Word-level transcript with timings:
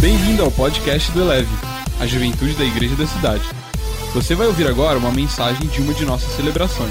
Bem-vindo 0.00 0.42
ao 0.42 0.50
podcast 0.50 1.12
do 1.12 1.20
Eleve, 1.20 1.50
a 2.00 2.06
juventude 2.06 2.54
da 2.54 2.64
igreja 2.64 2.96
da 2.96 3.06
cidade. 3.06 3.44
Você 4.14 4.34
vai 4.34 4.46
ouvir 4.46 4.66
agora 4.66 4.98
uma 4.98 5.12
mensagem 5.12 5.68
de 5.68 5.82
uma 5.82 5.92
de 5.92 6.06
nossas 6.06 6.34
celebrações. 6.36 6.90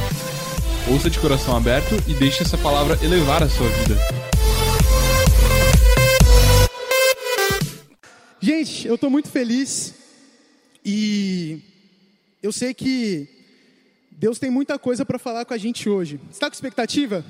Ouça 0.87 1.09
de 1.09 1.17
coração 1.17 1.57
aberto 1.57 1.95
e 2.07 2.13
deixe 2.13 2.43
essa 2.43 2.55
palavra 2.55 3.03
elevar 3.03 3.41
a 3.41 3.49
sua 3.49 3.67
vida. 3.67 3.95
Gente, 8.39 8.87
eu 8.87 8.93
estou 8.93 9.09
muito 9.09 9.31
feliz 9.31 9.95
e 10.85 11.61
eu 12.43 12.51
sei 12.51 12.75
que 12.75 13.27
Deus 14.11 14.37
tem 14.37 14.51
muita 14.51 14.77
coisa 14.77 15.03
para 15.03 15.17
falar 15.17 15.45
com 15.45 15.53
a 15.55 15.57
gente 15.57 15.89
hoje. 15.89 16.19
Está 16.29 16.47
com 16.47 16.53
expectativa? 16.53 17.25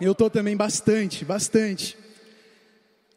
Eu 0.00 0.12
estou 0.12 0.30
também 0.30 0.56
bastante, 0.56 1.24
bastante. 1.24 2.05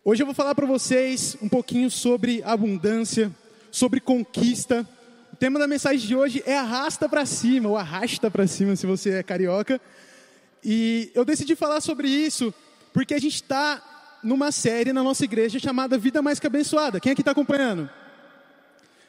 Hoje 0.09 0.23
eu 0.23 0.25
vou 0.25 0.33
falar 0.33 0.55
para 0.55 0.65
vocês 0.65 1.37
um 1.39 1.47
pouquinho 1.47 1.87
sobre 1.91 2.41
abundância, 2.41 3.31
sobre 3.69 3.99
conquista. 3.99 4.83
O 5.31 5.35
tema 5.35 5.59
da 5.59 5.67
mensagem 5.67 6.07
de 6.07 6.15
hoje 6.15 6.41
é 6.47 6.57
arrasta 6.57 7.07
para 7.07 7.27
cima, 7.27 7.69
ou 7.69 7.77
arrasta 7.77 8.31
para 8.31 8.47
cima 8.47 8.75
se 8.75 8.87
você 8.87 9.11
é 9.11 9.21
carioca. 9.21 9.79
E 10.65 11.11
eu 11.13 11.23
decidi 11.23 11.55
falar 11.55 11.79
sobre 11.79 12.07
isso 12.07 12.51
porque 12.91 13.13
a 13.13 13.19
gente 13.19 13.35
está 13.35 14.19
numa 14.23 14.51
série 14.51 14.91
na 14.91 15.03
nossa 15.03 15.25
igreja 15.25 15.59
chamada 15.59 15.95
Vida 15.95 16.23
Mais 16.23 16.39
Que 16.39 16.47
Abençoada. 16.47 16.99
Quem 16.99 17.11
aqui 17.11 17.21
está 17.21 17.29
acompanhando? 17.29 17.87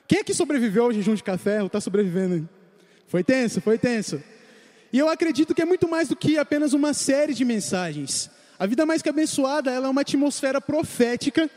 Quem 0.07 0.19
aqui 0.19 0.35
sobreviveu 0.35 0.85
ao 0.85 0.93
jejum 0.93 1.15
de 1.15 1.25
café 1.25 1.61
ou 1.61 1.69
está 1.69 1.81
sobrevivendo? 1.81 2.47
Foi 3.09 3.25
tenso, 3.25 3.63
foi 3.63 3.79
tenso. 3.79 4.23
E 4.93 4.99
eu 4.99 5.09
acredito 5.09 5.55
que 5.55 5.63
é 5.63 5.65
muito 5.65 5.89
mais 5.89 6.09
do 6.09 6.15
que 6.15 6.37
apenas 6.37 6.75
uma 6.75 6.93
série 6.93 7.33
de 7.33 7.43
mensagens. 7.43 8.31
A 8.61 8.67
vida 8.67 8.85
mais 8.85 9.01
que 9.01 9.09
abençoada, 9.09 9.71
ela 9.71 9.87
é 9.87 9.91
uma 9.91 10.03
atmosfera 10.03 10.61
profética 10.61 11.49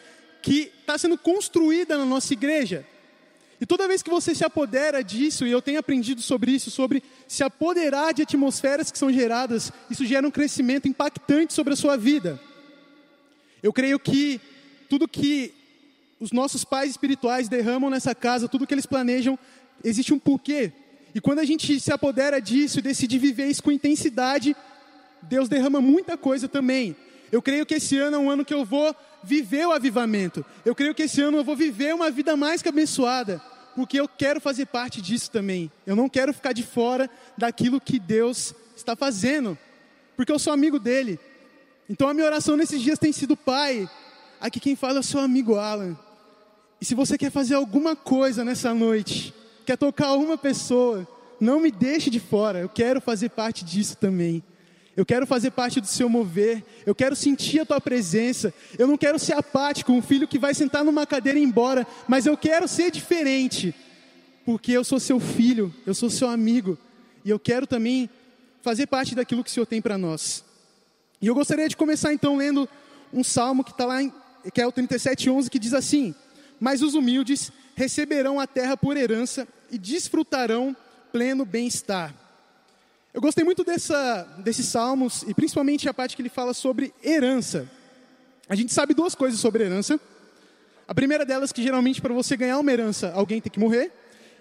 que 0.42 0.72
está 0.80 0.98
sendo 0.98 1.18
construída 1.18 1.98
na 1.98 2.06
nossa 2.06 2.32
igreja. 2.32 2.86
E 3.60 3.66
toda 3.66 3.90
vez 3.90 4.02
que 4.02 4.10
você 4.10 4.34
se 4.34 4.46
apodera 4.46 5.04
disso, 5.04 5.46
e 5.46 5.52
eu 5.52 5.62
tenho 5.62 5.82
aprendido 5.82 6.22
sobre 6.22 6.54
isso, 6.54 6.72
sobre 6.72 7.04
se 7.28 7.44
apoderar 7.44 8.14
de 8.14 8.22
atmosferas 8.22 8.90
que 8.90 8.98
são 8.98 9.12
geradas, 9.12 9.70
isso 9.90 10.06
gera 10.06 10.26
um 10.26 10.32
crescimento 10.32 10.88
impactante 10.88 11.54
sobre 11.54 11.74
a 11.74 11.76
sua 11.76 11.98
vida. 11.98 12.40
Eu 13.62 13.74
creio 13.74 14.00
que 14.00 14.40
tudo 14.90 15.06
que 15.06 15.54
os 16.22 16.32
nossos 16.32 16.64
pais 16.64 16.92
espirituais 16.92 17.50
derramam 17.50 17.90
nessa 17.90 18.16
casa, 18.16 18.48
tudo 18.48 18.66
que 18.66 18.74
eles 18.74 18.86
planejam, 18.86 19.38
existe 19.84 20.14
um 20.14 20.20
porquê. 20.20 20.72
E 21.14 21.20
quando 21.20 21.40
a 21.40 21.46
gente 21.46 21.82
se 21.82 21.92
apodera 21.92 22.40
disso 22.40 22.80
e 22.80 22.82
decide 22.82 23.20
viver 23.20 23.48
isso 23.48 23.62
com 23.62 23.74
intensidade, 23.74 24.56
Deus 25.24 25.50
derrama 25.50 25.82
muita 25.82 26.18
coisa 26.18 26.48
também. 26.48 26.96
Eu 27.32 27.42
creio 27.42 27.66
que 27.66 27.76
esse 27.76 27.98
ano 27.98 28.16
é 28.16 28.20
um 28.20 28.30
ano 28.30 28.46
que 28.46 28.54
eu 28.54 28.64
vou 28.64 28.96
viver 29.24 29.66
o 29.66 29.72
avivamento. 29.72 30.46
Eu 30.64 30.76
creio 30.76 30.94
que 30.94 31.04
esse 31.04 31.22
ano 31.22 31.38
eu 31.38 31.44
vou 31.44 31.56
viver 31.56 31.96
uma 31.96 32.12
vida 32.12 32.38
mais 32.38 32.62
que 32.62 32.70
abençoada, 32.70 33.42
porque 33.76 34.00
eu 34.00 34.08
quero 34.08 34.40
fazer 34.40 34.68
parte 34.68 35.02
disso 35.02 35.32
também. 35.32 35.72
Eu 35.86 35.96
não 35.96 36.08
quero 36.08 36.34
ficar 36.34 36.54
de 36.54 36.62
fora 36.62 37.10
daquilo 37.38 37.82
que 37.82 37.98
Deus 37.98 38.54
está 38.76 38.96
fazendo, 38.96 39.58
porque 40.16 40.32
eu 40.32 40.38
sou 40.38 40.54
amigo 40.54 40.78
dele. 40.78 41.20
Então 41.90 42.08
a 42.08 42.14
minha 42.14 42.26
oração 42.26 42.56
nesses 42.56 42.82
dias 42.82 43.00
tem 43.00 43.12
sido, 43.12 43.36
Pai, 43.36 43.90
aqui 44.40 44.60
quem 44.60 44.76
fala 44.76 44.98
é 44.98 45.00
o 45.00 45.04
seu 45.04 45.20
amigo 45.20 45.56
Alan. 45.56 45.98
E 46.80 46.86
se 46.86 46.94
você 46.94 47.18
quer 47.18 47.32
fazer 47.32 47.56
alguma 47.56 47.96
coisa 47.96 48.44
nessa 48.44 48.74
noite, 48.74 49.34
quer 49.66 49.78
tocar 49.78 50.14
uma 50.14 50.38
pessoa, 50.38 51.08
não 51.40 51.60
me 51.60 51.72
deixe 51.72 52.10
de 52.10 52.20
fora, 52.20 52.60
eu 52.60 52.70
quero 52.70 53.02
fazer 53.02 53.30
parte 53.30 53.64
disso 53.64 53.98
também. 53.98 54.44
Eu 54.96 55.06
quero 55.06 55.26
fazer 55.26 55.52
parte 55.52 55.82
do 55.82 55.88
seu 55.88 56.08
mover. 56.08 56.64
Eu 56.86 56.94
quero 56.94 57.16
sentir 57.16 57.62
a 57.62 57.66
tua 57.66 57.82
presença. 57.82 58.54
Eu 58.78 58.88
não 58.88 58.98
quero 58.98 59.18
ser 59.18 59.34
apático, 59.34 59.92
um 59.92 60.02
filho 60.02 60.28
que 60.28 60.38
vai 60.38 60.54
sentar 60.54 60.84
numa 60.84 61.06
cadeira 61.06 61.40
e 61.40 61.42
ir 61.42 61.46
embora, 61.46 61.86
mas 62.08 62.26
eu 62.26 62.38
quero 62.38 62.68
ser 62.68 62.92
diferente. 62.92 63.74
Porque 64.46 64.72
eu 64.72 64.84
sou 64.84 65.00
seu 65.00 65.20
filho, 65.20 65.74
eu 65.86 65.94
sou 65.94 66.10
seu 66.10 66.28
amigo, 66.28 66.78
e 67.26 67.30
eu 67.30 67.40
quero 67.40 67.66
também 67.66 68.10
fazer 68.62 68.88
parte 68.88 69.16
daquilo 69.16 69.44
que 69.44 69.50
o 69.50 69.54
Senhor 69.54 69.66
tem 69.66 69.82
para 69.82 69.98
nós. 69.98 70.44
E 71.22 71.28
eu 71.28 71.34
gostaria 71.34 71.68
de 71.70 71.78
começar 71.78 72.14
então 72.14 72.36
lendo 72.36 72.68
um 73.12 73.24
salmo 73.24 73.64
que 73.64 73.72
está 73.72 73.86
lá, 73.86 74.04
em, 74.04 74.12
que 74.54 74.62
é 74.62 74.68
o 74.68 74.72
37:11, 74.72 75.50
que 75.50 75.58
diz 75.58 75.74
assim: 75.74 76.14
Mas 76.60 76.82
os 76.82 76.94
humildes 76.94 77.52
receberão 77.76 78.40
a 78.40 78.46
terra 78.46 78.78
por 78.78 78.98
herança 78.98 79.48
e 79.72 79.78
desfrutarão 79.78 80.76
pleno 81.12 81.46
bem-estar. 81.46 82.14
Eu 83.14 83.22
gostei 83.22 83.44
muito 83.44 83.64
dessa, 83.64 84.24
desses 84.40 84.66
salmos 84.66 85.22
e 85.28 85.36
principalmente 85.36 85.88
a 85.88 85.94
parte 85.94 86.16
que 86.16 86.22
ele 86.24 86.30
fala 86.30 86.52
sobre 86.52 86.92
herança. 87.04 87.70
A 88.50 88.56
gente 88.56 88.74
sabe 88.74 88.96
duas 88.96 89.14
coisas 89.14 89.40
sobre 89.40 89.64
herança. 89.64 90.00
A 90.88 90.96
primeira 90.96 91.24
delas 91.24 91.52
é 91.52 91.54
que 91.54 91.62
geralmente 91.62 92.02
para 92.02 92.12
você 92.12 92.36
ganhar 92.36 92.58
uma 92.58 92.72
herança, 92.72 93.12
alguém 93.14 93.40
tem 93.40 93.52
que 93.52 93.60
morrer. 93.60 93.92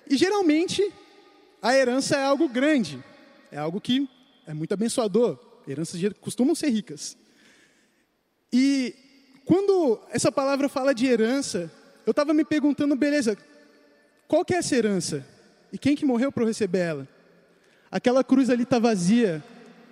E 0.09 0.17
geralmente 0.17 0.91
a 1.61 1.77
herança 1.77 2.17
é 2.17 2.25
algo 2.25 2.49
grande, 2.49 2.99
é 3.51 3.59
algo 3.59 3.79
que 3.79 4.09
é 4.47 4.55
muito 4.55 4.73
abençoador. 4.73 5.39
Heranças 5.69 6.01
costumam 6.19 6.55
ser 6.55 6.71
ricas. 6.71 7.15
E 8.51 8.95
quando 9.45 10.01
essa 10.09 10.33
palavra 10.33 10.67
fala 10.71 10.95
de 10.95 11.05
herança, 11.05 11.71
eu 12.07 12.13
estava 12.13 12.33
me 12.33 12.45
perguntando, 12.45 12.97
beleza, 12.97 13.37
qual 14.27 14.47
que 14.47 14.55
é 14.55 14.59
essa 14.59 14.75
herança? 14.75 15.27
E 15.71 15.77
quem 15.77 15.95
que 15.95 16.07
morreu 16.07 16.33
para 16.33 16.47
receber 16.47 16.79
ela? 16.79 17.22
Aquela 17.93 18.25
cruz 18.25 18.49
ali 18.49 18.63
está 18.63 18.79
vazia, 18.79 19.45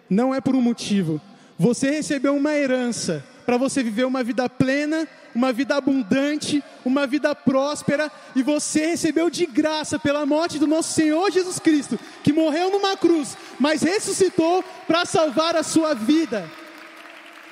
não 0.08 0.34
é 0.34 0.40
por 0.40 0.56
um 0.56 0.62
motivo. 0.62 1.20
Você 1.58 1.90
recebeu 1.90 2.34
uma 2.34 2.54
herança 2.54 3.22
para 3.44 3.58
você 3.58 3.82
viver 3.82 4.06
uma 4.06 4.24
vida 4.24 4.48
plena, 4.48 5.06
uma 5.34 5.52
vida 5.52 5.76
abundante, 5.76 6.64
uma 6.82 7.06
vida 7.06 7.34
próspera, 7.34 8.10
e 8.34 8.42
você 8.42 8.86
recebeu 8.86 9.28
de 9.28 9.44
graça 9.44 9.98
pela 9.98 10.24
morte 10.24 10.58
do 10.58 10.66
nosso 10.66 10.94
Senhor 10.94 11.30
Jesus 11.30 11.58
Cristo, 11.58 11.98
que 12.24 12.32
morreu 12.32 12.70
numa 12.70 12.96
cruz, 12.96 13.36
mas 13.58 13.82
ressuscitou 13.82 14.64
para 14.86 15.04
salvar 15.04 15.54
a 15.54 15.62
sua 15.62 15.94
vida. 15.94 16.50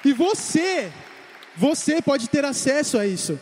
E 0.03 0.15
você, 0.15 0.91
você 1.57 2.01
pode 2.01 2.31
ter 2.31 2.45
acesso 2.45 2.97
a 2.97 3.07
isso. 3.07 3.39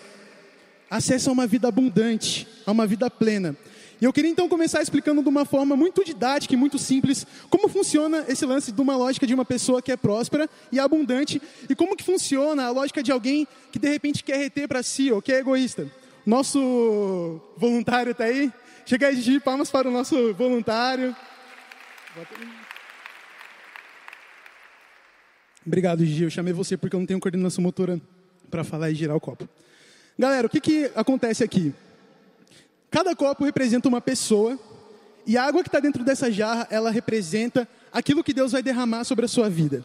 Acesso 0.90 1.30
a 1.30 1.32
uma 1.32 1.46
vida 1.46 1.68
abundante, 1.68 2.48
a 2.66 2.72
uma 2.72 2.86
vida 2.86 3.08
plena. 3.08 3.56
E 4.00 4.04
eu 4.04 4.12
queria 4.12 4.30
então 4.30 4.48
começar 4.48 4.82
explicando 4.82 5.22
de 5.22 5.28
uma 5.28 5.46
forma 5.46 5.74
muito 5.74 6.04
didática 6.04 6.52
e 6.52 6.56
muito 6.56 6.78
simples 6.78 7.26
como 7.48 7.66
funciona 7.68 8.24
esse 8.28 8.44
lance 8.44 8.70
de 8.70 8.80
uma 8.80 8.94
lógica 8.94 9.26
de 9.26 9.34
uma 9.34 9.44
pessoa 9.44 9.80
que 9.80 9.90
é 9.90 9.96
próspera 9.96 10.50
e 10.70 10.78
abundante 10.78 11.40
e 11.68 11.74
como 11.74 11.96
que 11.96 12.04
funciona 12.04 12.64
a 12.64 12.70
lógica 12.70 13.02
de 13.02 13.10
alguém 13.10 13.48
que 13.72 13.78
de 13.78 13.88
repente 13.88 14.22
quer 14.22 14.36
reter 14.36 14.68
para 14.68 14.82
si 14.82 15.10
ou 15.10 15.22
que 15.22 15.32
é 15.32 15.38
egoísta. 15.38 15.90
Nosso 16.26 17.40
voluntário 17.56 18.12
está 18.12 18.24
aí? 18.24 18.52
Chega 18.84 19.08
aí, 19.08 19.16
Gigi, 19.16 19.40
palmas 19.40 19.70
para 19.70 19.88
o 19.88 19.90
nosso 19.90 20.34
voluntário. 20.34 21.16
Obrigado, 25.66 26.04
Gigi. 26.04 26.24
Eu 26.24 26.30
chamei 26.30 26.52
você 26.52 26.76
porque 26.76 26.94
eu 26.94 27.00
não 27.00 27.06
tenho 27.06 27.18
coordenação 27.18 27.62
motora 27.62 28.00
para 28.50 28.62
falar 28.62 28.90
e 28.90 28.94
girar 28.94 29.16
o 29.16 29.20
copo. 29.20 29.48
Galera, 30.18 30.46
o 30.46 30.50
que, 30.50 30.60
que 30.60 30.90
acontece 30.94 31.42
aqui? 31.42 31.74
Cada 32.90 33.14
copo 33.14 33.44
representa 33.44 33.88
uma 33.88 34.00
pessoa 34.00 34.58
e 35.26 35.36
a 35.36 35.44
água 35.44 35.62
que 35.62 35.68
está 35.68 35.80
dentro 35.80 36.04
dessa 36.04 36.30
jarra, 36.30 36.68
ela 36.70 36.90
representa 36.90 37.68
aquilo 37.92 38.22
que 38.22 38.32
Deus 38.32 38.52
vai 38.52 38.62
derramar 38.62 39.04
sobre 39.04 39.24
a 39.24 39.28
sua 39.28 39.50
vida. 39.50 39.84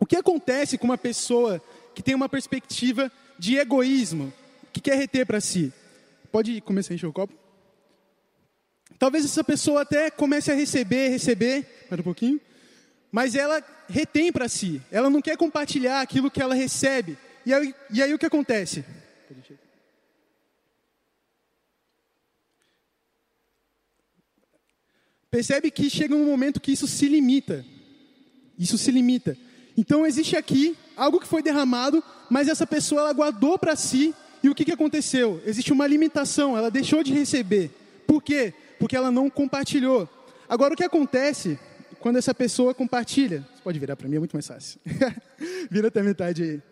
O 0.00 0.06
que 0.06 0.16
acontece 0.16 0.78
com 0.78 0.86
uma 0.86 0.98
pessoa 0.98 1.62
que 1.94 2.02
tem 2.02 2.14
uma 2.14 2.28
perspectiva 2.28 3.12
de 3.38 3.56
egoísmo, 3.56 4.32
que 4.72 4.80
quer 4.80 4.96
reter 4.96 5.26
para 5.26 5.40
si? 5.40 5.72
Pode 6.32 6.60
começar 6.62 6.92
a 6.92 6.94
encher 6.94 7.06
o 7.06 7.12
copo? 7.12 7.34
Talvez 8.98 9.24
essa 9.24 9.44
pessoa 9.44 9.82
até 9.82 10.10
comece 10.10 10.50
a 10.50 10.54
receber, 10.54 11.08
receber, 11.08 11.86
mais 11.90 12.00
um 12.00 12.04
pouquinho, 12.04 12.40
mas 13.12 13.34
ela 13.34 13.62
retém 13.88 14.32
para 14.32 14.48
si, 14.48 14.80
ela 14.90 15.10
não 15.10 15.20
quer 15.20 15.36
compartilhar 15.36 16.00
aquilo 16.00 16.30
que 16.30 16.40
ela 16.40 16.54
recebe. 16.54 17.18
E 17.44 17.52
aí, 17.52 17.74
e 17.90 18.02
aí 18.02 18.14
o 18.14 18.18
que 18.18 18.26
acontece? 18.26 18.84
Percebe 25.34 25.68
que 25.68 25.90
chega 25.90 26.14
um 26.14 26.24
momento 26.24 26.60
que 26.60 26.70
isso 26.70 26.86
se 26.86 27.08
limita. 27.08 27.64
Isso 28.56 28.78
se 28.78 28.92
limita. 28.92 29.36
Então 29.76 30.06
existe 30.06 30.36
aqui 30.36 30.76
algo 30.96 31.18
que 31.18 31.26
foi 31.26 31.42
derramado, 31.42 32.00
mas 32.30 32.46
essa 32.46 32.64
pessoa 32.64 33.00
ela 33.00 33.12
guardou 33.12 33.58
para 33.58 33.74
si. 33.74 34.14
E 34.44 34.48
o 34.48 34.54
que, 34.54 34.64
que 34.64 34.70
aconteceu? 34.70 35.42
Existe 35.44 35.72
uma 35.72 35.88
limitação, 35.88 36.56
ela 36.56 36.70
deixou 36.70 37.02
de 37.02 37.12
receber. 37.12 37.72
Por 38.06 38.22
quê? 38.22 38.54
Porque 38.78 38.94
ela 38.94 39.10
não 39.10 39.28
compartilhou. 39.28 40.08
Agora 40.48 40.72
o 40.72 40.76
que 40.76 40.84
acontece 40.84 41.58
quando 41.98 42.16
essa 42.16 42.32
pessoa 42.32 42.72
compartilha? 42.72 43.44
Você 43.56 43.62
pode 43.64 43.78
virar 43.80 43.96
para 43.96 44.08
mim, 44.08 44.14
é 44.14 44.20
muito 44.20 44.34
mais 44.34 44.46
fácil. 44.46 44.78
Vira 45.68 45.88
até 45.88 46.00
metade 46.00 46.44
aí. 46.44 46.62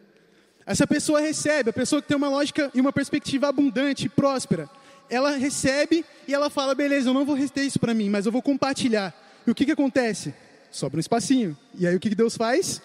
Essa 0.64 0.86
pessoa 0.86 1.18
recebe, 1.18 1.70
a 1.70 1.72
pessoa 1.72 2.00
que 2.00 2.06
tem 2.06 2.16
uma 2.16 2.28
lógica 2.28 2.70
e 2.72 2.80
uma 2.80 2.92
perspectiva 2.92 3.48
abundante, 3.48 4.08
próspera 4.08 4.70
ela 5.12 5.36
recebe 5.36 6.04
e 6.26 6.32
ela 6.32 6.48
fala: 6.48 6.74
beleza, 6.74 7.10
eu 7.10 7.14
não 7.14 7.26
vou 7.26 7.34
reter 7.34 7.64
isso 7.64 7.78
para 7.78 7.92
mim, 7.92 8.08
mas 8.08 8.24
eu 8.24 8.32
vou 8.32 8.40
compartilhar. 8.40 9.14
E 9.46 9.50
o 9.50 9.54
que, 9.54 9.66
que 9.66 9.72
acontece? 9.72 10.34
Sobra 10.70 10.96
um 10.96 11.00
espacinho. 11.00 11.56
E 11.74 11.86
aí 11.86 11.94
o 11.94 12.00
que, 12.00 12.08
que 12.08 12.14
Deus 12.14 12.34
faz? 12.34 12.80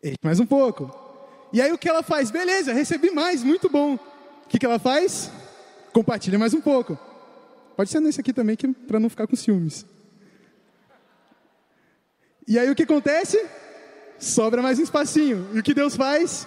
Eita, 0.00 0.18
mais 0.22 0.38
um 0.38 0.46
pouco. 0.46 0.88
E 1.52 1.60
aí 1.60 1.72
o 1.72 1.78
que 1.78 1.88
ela 1.88 2.04
faz? 2.04 2.30
Beleza, 2.30 2.72
recebi 2.72 3.10
mais, 3.10 3.42
muito 3.42 3.68
bom. 3.68 3.94
O 3.94 4.48
que, 4.48 4.58
que 4.58 4.64
ela 4.64 4.78
faz? 4.78 5.32
Compartilha 5.92 6.38
mais 6.38 6.54
um 6.54 6.60
pouco. 6.60 6.96
Pode 7.76 7.90
ser 7.90 7.98
nesse 7.98 8.20
aqui 8.20 8.32
também, 8.32 8.56
para 8.86 9.00
não 9.00 9.10
ficar 9.10 9.26
com 9.26 9.34
ciúmes. 9.34 9.84
E 12.46 12.56
aí 12.56 12.70
o 12.70 12.74
que 12.74 12.84
acontece? 12.84 13.44
Sobra 14.16 14.62
mais 14.62 14.78
um 14.78 14.82
espacinho. 14.82 15.48
E 15.54 15.58
o 15.58 15.62
que 15.62 15.74
Deus 15.74 15.96
faz? 15.96 16.46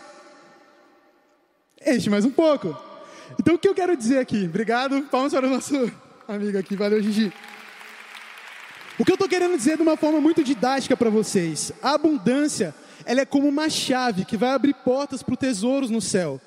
Enche 1.85 2.09
mais 2.09 2.23
um 2.23 2.31
pouco. 2.31 2.90
Então 3.39 3.55
o 3.55 3.59
que 3.59 3.67
eu 3.67 3.75
quero 3.75 3.95
dizer 3.95 4.19
aqui? 4.19 4.45
Obrigado, 4.45 5.01
palmas 5.03 5.33
para 5.33 5.47
o 5.47 5.49
nosso 5.49 5.91
amigo 6.27 6.57
aqui. 6.57 6.75
Valeu, 6.75 7.01
Gigi. 7.01 7.31
O 8.99 9.05
que 9.05 9.11
eu 9.11 9.15
estou 9.15 9.29
querendo 9.29 9.57
dizer 9.57 9.77
de 9.77 9.83
uma 9.83 9.97
forma 9.97 10.21
muito 10.21 10.43
didática 10.43 10.95
para 10.95 11.09
vocês: 11.09 11.71
a 11.81 11.93
abundância, 11.93 12.75
ela 13.05 13.21
é 13.21 13.25
como 13.25 13.47
uma 13.47 13.69
chave 13.69 14.25
que 14.25 14.37
vai 14.37 14.51
abrir 14.51 14.73
portas 14.73 15.23
para 15.23 15.35
tesouros 15.35 15.89
no 15.89 16.01
céu. 16.01 16.39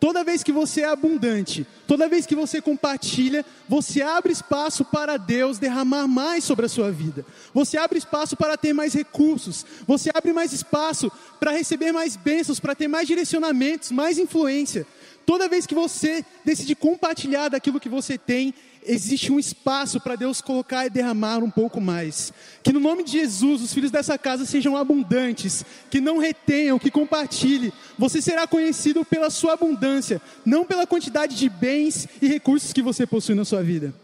Toda 0.00 0.24
vez 0.24 0.42
que 0.42 0.50
você 0.50 0.80
é 0.80 0.86
abundante, 0.86 1.66
toda 1.86 2.08
vez 2.08 2.24
que 2.24 2.34
você 2.34 2.62
compartilha, 2.62 3.44
você 3.68 4.00
abre 4.00 4.32
espaço 4.32 4.82
para 4.82 5.18
Deus 5.18 5.58
derramar 5.58 6.08
mais 6.08 6.42
sobre 6.42 6.64
a 6.64 6.70
sua 6.70 6.90
vida. 6.90 7.22
Você 7.52 7.76
abre 7.76 7.98
espaço 7.98 8.34
para 8.34 8.56
ter 8.56 8.72
mais 8.72 8.94
recursos. 8.94 9.66
Você 9.86 10.10
abre 10.14 10.32
mais 10.32 10.54
espaço 10.54 11.12
para 11.38 11.50
receber 11.50 11.92
mais 11.92 12.16
bênçãos, 12.16 12.58
para 12.58 12.74
ter 12.74 12.88
mais 12.88 13.06
direcionamentos, 13.06 13.90
mais 13.90 14.16
influência. 14.16 14.86
Toda 15.30 15.48
vez 15.48 15.64
que 15.64 15.76
você 15.76 16.24
decide 16.44 16.74
compartilhar 16.74 17.50
daquilo 17.50 17.78
que 17.78 17.88
você 17.88 18.18
tem, 18.18 18.52
existe 18.84 19.30
um 19.30 19.38
espaço 19.38 20.00
para 20.00 20.16
Deus 20.16 20.40
colocar 20.40 20.84
e 20.86 20.90
derramar 20.90 21.38
um 21.38 21.48
pouco 21.48 21.80
mais. 21.80 22.32
Que 22.64 22.72
no 22.72 22.80
nome 22.80 23.04
de 23.04 23.12
Jesus 23.12 23.62
os 23.62 23.72
filhos 23.72 23.92
dessa 23.92 24.18
casa 24.18 24.44
sejam 24.44 24.76
abundantes, 24.76 25.64
que 25.88 26.00
não 26.00 26.18
retenham, 26.18 26.80
que 26.80 26.90
compartilhe. 26.90 27.72
Você 27.96 28.20
será 28.20 28.44
conhecido 28.44 29.04
pela 29.04 29.30
sua 29.30 29.52
abundância, 29.52 30.20
não 30.44 30.64
pela 30.64 30.84
quantidade 30.84 31.36
de 31.36 31.48
bens 31.48 32.08
e 32.20 32.26
recursos 32.26 32.72
que 32.72 32.82
você 32.82 33.06
possui 33.06 33.36
na 33.36 33.44
sua 33.44 33.62
vida. 33.62 33.94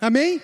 Amém? 0.00 0.40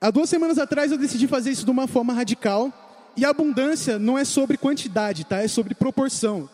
Há 0.00 0.10
duas 0.10 0.30
semanas 0.30 0.56
atrás 0.56 0.90
eu 0.90 0.96
decidi 0.96 1.28
fazer 1.28 1.50
isso 1.50 1.66
de 1.66 1.70
uma 1.70 1.86
forma 1.86 2.14
radical. 2.14 2.72
E 3.14 3.22
abundância 3.26 3.98
não 3.98 4.16
é 4.16 4.24
sobre 4.24 4.56
quantidade, 4.56 5.26
tá? 5.26 5.42
É 5.42 5.46
sobre 5.46 5.74
proporção 5.74 6.48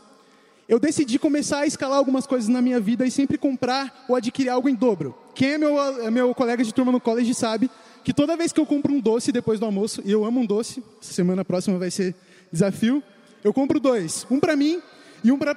eu 0.69 0.79
decidi 0.79 1.19
começar 1.19 1.61
a 1.61 1.67
escalar 1.67 1.97
algumas 1.97 2.27
coisas 2.27 2.47
na 2.49 2.61
minha 2.61 2.79
vida 2.79 3.07
e 3.07 3.11
sempre 3.11 3.39
comprar 3.39 4.05
ou 4.07 4.15
adquirir 4.15 4.51
algo 4.51 4.69
em 4.69 4.75
dobro. 4.75 5.15
Quem 5.35 5.53
é 5.53 5.59
meu, 5.59 5.81
é 5.81 6.11
meu 6.11 6.35
colega 6.35 6.63
de 6.63 6.75
turma 6.75 6.93
no 6.93 7.01
college 7.01 7.33
sabe 7.35 7.71
que 8.05 8.13
toda 8.13 8.37
vez 8.37 8.53
que 8.53 8.61
eu 8.61 8.67
compro 8.67 8.93
um 8.93 9.01
doce 9.01 9.33
depois 9.33 9.59
do 9.59 9.65
almoço, 9.65 10.03
e 10.05 10.13
eu 10.13 10.27
amo 10.27 10.41
um 10.41 10.47
doce, 10.47 10.83
semana 11.01 11.43
próxima 11.43 11.79
vai 11.79 11.91
ser 11.91 12.15
desafio, 12.53 13.03
eu 13.43 13.53
compro 13.53 13.81
dois, 13.81 14.27
um 14.31 14.39
para 14.39 14.55
mim 14.57 14.83
e 15.25 15.33
um 15.33 15.39
para 15.39 15.57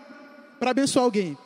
abençoar 0.61 1.03
alguém. 1.03 1.37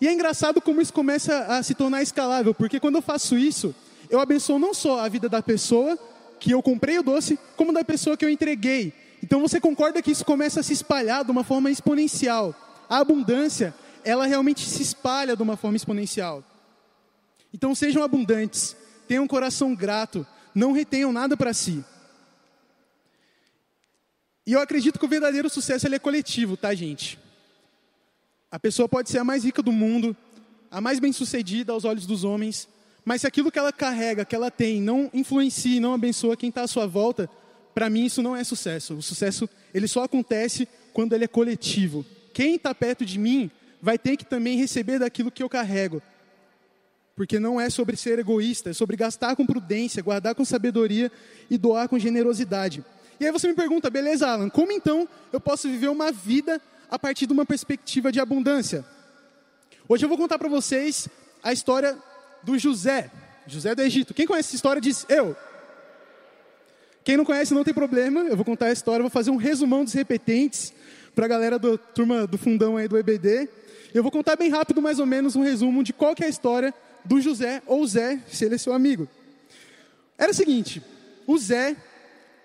E 0.00 0.06
é 0.06 0.12
engraçado 0.12 0.60
como 0.60 0.80
isso 0.80 0.92
começa 0.92 1.38
a 1.46 1.60
se 1.62 1.74
tornar 1.74 2.02
escalável, 2.02 2.54
porque 2.54 2.78
quando 2.78 2.96
eu 2.96 3.02
faço 3.02 3.36
isso, 3.36 3.74
eu 4.08 4.20
abençoo 4.20 4.60
não 4.60 4.72
só 4.72 5.00
a 5.00 5.08
vida 5.08 5.28
da 5.28 5.42
pessoa 5.42 5.98
que 6.38 6.52
eu 6.52 6.62
comprei 6.62 7.00
o 7.00 7.02
doce, 7.02 7.36
como 7.56 7.72
da 7.72 7.82
pessoa 7.82 8.16
que 8.16 8.24
eu 8.24 8.30
entreguei. 8.30 8.92
Então 9.20 9.40
você 9.40 9.60
concorda 9.60 10.00
que 10.00 10.12
isso 10.12 10.24
começa 10.24 10.60
a 10.60 10.62
se 10.62 10.72
espalhar 10.72 11.24
de 11.24 11.32
uma 11.32 11.42
forma 11.42 11.68
exponencial 11.68 12.54
a 12.88 12.98
abundância, 12.98 13.74
ela 14.04 14.26
realmente 14.26 14.64
se 14.66 14.82
espalha 14.82 15.36
de 15.36 15.42
uma 15.42 15.56
forma 15.56 15.76
exponencial. 15.76 16.42
Então 17.52 17.74
sejam 17.74 18.02
abundantes, 18.02 18.74
tenham 19.06 19.24
um 19.24 19.28
coração 19.28 19.74
grato, 19.74 20.26
não 20.54 20.72
retenham 20.72 21.12
nada 21.12 21.36
para 21.36 21.52
si. 21.52 21.84
E 24.46 24.52
eu 24.52 24.60
acredito 24.60 24.98
que 24.98 25.04
o 25.04 25.08
verdadeiro 25.08 25.50
sucesso 25.50 25.86
é 25.86 25.98
coletivo, 25.98 26.56
tá, 26.56 26.74
gente? 26.74 27.18
A 28.50 28.58
pessoa 28.58 28.88
pode 28.88 29.10
ser 29.10 29.18
a 29.18 29.24
mais 29.24 29.44
rica 29.44 29.62
do 29.62 29.72
mundo, 29.72 30.16
a 30.70 30.80
mais 30.80 30.98
bem-sucedida 30.98 31.72
aos 31.72 31.84
olhos 31.84 32.06
dos 32.06 32.24
homens, 32.24 32.66
mas 33.04 33.20
se 33.20 33.26
aquilo 33.26 33.52
que 33.52 33.58
ela 33.58 33.72
carrega, 33.72 34.24
que 34.24 34.34
ela 34.34 34.50
tem, 34.50 34.80
não 34.80 35.10
influencia, 35.12 35.80
não 35.80 35.92
abençoa 35.92 36.36
quem 36.36 36.48
está 36.48 36.62
à 36.62 36.66
sua 36.66 36.86
volta, 36.86 37.28
para 37.74 37.90
mim 37.90 38.06
isso 38.06 38.22
não 38.22 38.34
é 38.34 38.42
sucesso. 38.42 38.94
O 38.94 39.02
sucesso 39.02 39.48
ele 39.74 39.86
só 39.86 40.04
acontece 40.04 40.66
quando 40.94 41.12
ele 41.12 41.24
é 41.24 41.28
coletivo 41.28 42.04
quem 42.38 42.54
está 42.54 42.72
perto 42.72 43.04
de 43.04 43.18
mim 43.18 43.50
vai 43.82 43.98
ter 43.98 44.16
que 44.16 44.24
também 44.24 44.56
receber 44.56 45.00
daquilo 45.00 45.28
que 45.28 45.42
eu 45.42 45.48
carrego. 45.48 46.00
Porque 47.16 47.36
não 47.40 47.60
é 47.60 47.68
sobre 47.68 47.96
ser 47.96 48.16
egoísta, 48.20 48.70
é 48.70 48.72
sobre 48.72 48.96
gastar 48.96 49.34
com 49.34 49.44
prudência, 49.44 50.00
guardar 50.00 50.36
com 50.36 50.44
sabedoria 50.44 51.10
e 51.50 51.58
doar 51.58 51.88
com 51.88 51.98
generosidade. 51.98 52.84
E 53.18 53.26
aí 53.26 53.32
você 53.32 53.48
me 53.48 53.54
pergunta, 53.54 53.90
beleza, 53.90 54.28
Alan, 54.28 54.48
como 54.48 54.70
então 54.70 55.08
eu 55.32 55.40
posso 55.40 55.68
viver 55.68 55.88
uma 55.88 56.12
vida 56.12 56.62
a 56.88 56.96
partir 56.96 57.26
de 57.26 57.32
uma 57.32 57.44
perspectiva 57.44 58.12
de 58.12 58.20
abundância? 58.20 58.84
Hoje 59.88 60.04
eu 60.04 60.08
vou 60.08 60.16
contar 60.16 60.38
para 60.38 60.48
vocês 60.48 61.08
a 61.42 61.52
história 61.52 61.98
do 62.44 62.56
José, 62.56 63.10
José 63.48 63.74
do 63.74 63.82
Egito. 63.82 64.14
Quem 64.14 64.28
conhece 64.28 64.50
essa 64.50 64.54
história 64.54 64.80
diz 64.80 65.04
eu. 65.08 65.36
Quem 67.02 67.16
não 67.16 67.24
conhece 67.24 67.52
não 67.52 67.64
tem 67.64 67.74
problema, 67.74 68.20
eu 68.20 68.36
vou 68.36 68.44
contar 68.44 68.66
a 68.66 68.72
história, 68.72 69.02
vou 69.02 69.10
fazer 69.10 69.32
um 69.32 69.36
resumão 69.36 69.82
dos 69.82 69.92
repetentes 69.92 70.72
para 71.18 71.26
a 71.26 71.28
galera 71.28 71.58
da 71.58 71.76
turma 71.76 72.28
do 72.28 72.38
fundão 72.38 72.76
aí 72.76 72.86
do 72.86 72.96
EBD. 72.96 73.48
Eu 73.92 74.04
vou 74.04 74.12
contar 74.12 74.36
bem 74.36 74.50
rápido, 74.50 74.80
mais 74.80 75.00
ou 75.00 75.06
menos, 75.06 75.34
um 75.34 75.42
resumo 75.42 75.82
de 75.82 75.92
qual 75.92 76.14
que 76.14 76.22
é 76.22 76.26
a 76.26 76.30
história 76.30 76.72
do 77.04 77.20
José, 77.20 77.60
ou 77.66 77.84
Zé, 77.84 78.20
se 78.28 78.44
ele 78.44 78.54
é 78.54 78.58
seu 78.58 78.72
amigo. 78.72 79.08
Era 80.16 80.30
o 80.30 80.34
seguinte, 80.34 80.80
o 81.26 81.36
Zé, 81.36 81.74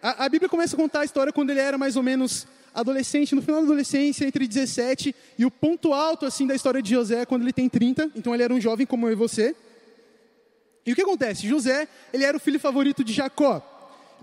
a, 0.02 0.26
a 0.26 0.28
Bíblia 0.28 0.50
começa 0.50 0.76
a 0.76 0.80
contar 0.80 1.02
a 1.02 1.06
história 1.06 1.32
quando 1.32 1.52
ele 1.52 1.60
era 1.60 1.78
mais 1.78 1.96
ou 1.96 2.02
menos 2.02 2.48
adolescente, 2.74 3.36
no 3.36 3.44
final 3.44 3.60
da 3.60 3.68
adolescência, 3.68 4.26
entre 4.26 4.48
17 4.48 5.14
e 5.38 5.46
o 5.46 5.52
ponto 5.52 5.94
alto 5.94 6.26
assim 6.26 6.48
da 6.48 6.56
história 6.56 6.82
de 6.82 6.96
José 6.96 7.22
é 7.22 7.26
quando 7.28 7.44
ele 7.44 7.54
tem 7.54 7.70
30, 7.70 8.10
então 8.16 8.34
ele 8.34 8.42
era 8.42 8.52
um 8.52 8.60
jovem 8.60 8.88
como 8.88 9.08
eu 9.08 9.12
e 9.12 9.16
você. 9.16 9.56
E 10.84 10.94
o 10.94 10.96
que 10.96 11.02
acontece? 11.04 11.48
José, 11.48 11.88
ele 12.12 12.24
era 12.24 12.36
o 12.36 12.40
filho 12.40 12.60
favorito 12.60 13.04
de 13.04 13.14
Jacó. 13.14 13.60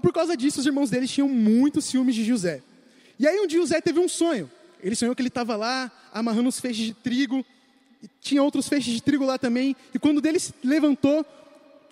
Por 0.03 0.13
causa 0.13 0.37
disso, 0.37 0.59
os 0.59 0.67
irmãos 0.67 0.91
dele 0.91 1.07
tinham 1.07 1.29
muitos 1.29 1.85
ciúmes 1.85 2.17
de 2.17 2.25
José. 2.25 2.65
E 3.21 3.29
aí 3.29 3.39
um 3.39 3.47
dia 3.47 3.61
o 3.61 3.67
Zé 3.67 3.83
teve 3.83 4.01
um 4.01 4.09
sonho. 4.09 4.51
Ele 4.83 4.97
sonhou 4.97 5.15
que 5.15 5.21
ele 5.21 5.29
estava 5.29 5.55
lá 5.55 5.93
amarrando 6.11 6.49
os 6.49 6.59
feixes 6.59 6.87
de 6.87 6.95
trigo. 6.95 7.45
tinha 8.19 8.43
outros 8.43 8.67
feixes 8.67 8.95
de 8.95 9.03
trigo 9.03 9.27
lá 9.27 9.37
também. 9.37 9.77
E 9.93 9.99
quando 9.99 10.23
dele 10.23 10.41
se 10.41 10.55
levantou, 10.65 11.27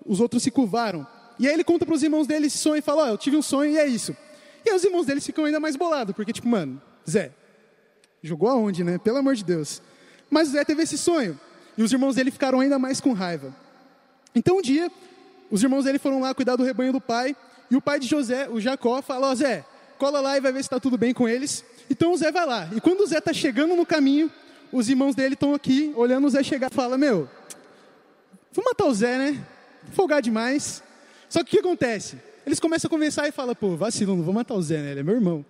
os 0.06 0.20
outros 0.20 0.42
se 0.42 0.50
curvaram. 0.50 1.06
E 1.38 1.46
aí 1.46 1.52
ele 1.52 1.62
conta 1.62 1.84
para 1.84 1.94
os 1.94 2.02
irmãos 2.02 2.26
dele 2.26 2.46
esse 2.46 2.56
sonho 2.56 2.78
e 2.78 2.80
fala: 2.80 3.02
Ó, 3.02 3.04
oh, 3.04 3.08
eu 3.10 3.18
tive 3.18 3.36
um 3.36 3.42
sonho 3.42 3.72
e 3.72 3.76
é 3.76 3.86
isso. 3.86 4.16
E 4.64 4.70
aí 4.70 4.74
os 4.74 4.82
irmãos 4.82 5.04
dele 5.04 5.20
ficam 5.20 5.44
ainda 5.44 5.60
mais 5.60 5.76
bolados, 5.76 6.16
porque, 6.16 6.32
tipo, 6.32 6.48
mano, 6.48 6.80
Zé, 7.08 7.30
jogou 8.22 8.48
aonde, 8.48 8.82
né? 8.82 8.96
Pelo 8.96 9.18
amor 9.18 9.34
de 9.34 9.44
Deus. 9.44 9.82
Mas 10.30 10.48
o 10.48 10.52
Zé 10.52 10.64
teve 10.64 10.82
esse 10.82 10.96
sonho. 10.96 11.38
E 11.76 11.82
os 11.82 11.92
irmãos 11.92 12.14
dele 12.14 12.30
ficaram 12.30 12.60
ainda 12.60 12.78
mais 12.78 13.02
com 13.02 13.12
raiva. 13.12 13.54
Então 14.34 14.56
um 14.56 14.62
dia, 14.62 14.90
os 15.50 15.62
irmãos 15.62 15.84
dele 15.84 15.98
foram 15.98 16.22
lá 16.22 16.34
cuidar 16.34 16.56
do 16.56 16.62
rebanho 16.62 16.90
do 16.90 17.02
pai. 17.02 17.36
E 17.70 17.76
o 17.76 17.82
pai 17.82 18.00
de 18.00 18.06
José, 18.06 18.48
o 18.48 18.58
Jacó, 18.58 19.02
falou: 19.02 19.28
Ó, 19.28 19.32
oh, 19.32 19.34
Zé, 19.34 19.62
cola 19.98 20.20
lá 20.20 20.36
e 20.36 20.40
vai 20.40 20.52
ver 20.52 20.60
se 20.60 20.66
está 20.66 20.80
tudo 20.80 20.96
bem 20.96 21.12
com 21.12 21.28
eles. 21.28 21.64
Então 21.90 22.12
o 22.12 22.16
Zé 22.16 22.32
vai 22.32 22.46
lá. 22.46 22.70
E 22.74 22.80
quando 22.80 23.02
o 23.02 23.06
Zé 23.06 23.18
está 23.18 23.32
chegando 23.32 23.76
no 23.76 23.84
caminho, 23.84 24.30
os 24.72 24.88
irmãos 24.88 25.14
dele 25.14 25.34
estão 25.34 25.54
aqui, 25.54 25.92
olhando 25.96 26.26
o 26.26 26.30
Zé 26.30 26.42
chegar, 26.42 26.70
fala: 26.70 26.96
Meu, 26.96 27.28
vou 28.52 28.64
matar 28.64 28.86
o 28.86 28.94
Zé, 28.94 29.18
né? 29.18 29.44
Folgar 29.92 30.22
demais. 30.22 30.82
Só 31.28 31.40
que 31.40 31.46
o 31.46 31.50
que 31.50 31.58
acontece? 31.58 32.16
Eles 32.46 32.58
começam 32.58 32.88
a 32.88 32.90
conversar 32.90 33.28
e 33.28 33.32
falam: 33.32 33.54
Pô, 33.54 33.76
vacilo, 33.76 34.16
não 34.16 34.22
vou 34.22 34.32
matar 34.32 34.54
o 34.54 34.62
Zé, 34.62 34.80
né? 34.80 34.92
Ele 34.92 35.00
é 35.00 35.02
meu 35.02 35.16
irmão. 35.16 35.44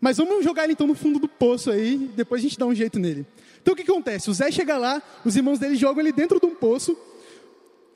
Mas 0.00 0.18
vamos 0.18 0.44
jogar 0.44 0.64
ele 0.64 0.74
então 0.74 0.86
no 0.86 0.94
fundo 0.94 1.18
do 1.18 1.26
poço 1.26 1.70
aí, 1.70 1.96
depois 2.14 2.40
a 2.40 2.42
gente 2.42 2.58
dá 2.58 2.66
um 2.66 2.74
jeito 2.74 2.98
nele. 2.98 3.26
Então 3.62 3.72
o 3.72 3.76
que 3.76 3.82
acontece? 3.82 4.28
O 4.28 4.34
Zé 4.34 4.50
chega 4.50 4.76
lá, 4.76 5.02
os 5.24 5.34
irmãos 5.34 5.58
dele 5.58 5.76
jogam 5.76 6.00
ele 6.00 6.12
dentro 6.12 6.38
de 6.38 6.44
um 6.44 6.54
poço 6.54 6.96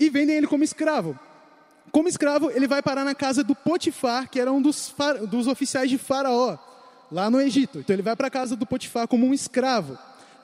e 0.00 0.08
vendem 0.08 0.36
ele 0.36 0.46
como 0.46 0.64
escravo 0.64 1.18
como 1.92 2.08
escravo, 2.08 2.50
ele 2.50 2.66
vai 2.66 2.82
parar 2.82 3.04
na 3.04 3.14
casa 3.14 3.42
do 3.42 3.54
Potifar, 3.54 4.28
que 4.28 4.40
era 4.40 4.52
um 4.52 4.60
dos, 4.60 4.94
dos 5.28 5.46
oficiais 5.46 5.90
de 5.90 5.98
Faraó, 5.98 6.58
lá 7.10 7.30
no 7.30 7.40
Egito. 7.40 7.78
Então 7.78 7.94
ele 7.94 8.02
vai 8.02 8.16
para 8.16 8.28
a 8.28 8.30
casa 8.30 8.56
do 8.56 8.66
Potifar 8.66 9.06
como 9.06 9.26
um 9.26 9.34
escravo. 9.34 9.98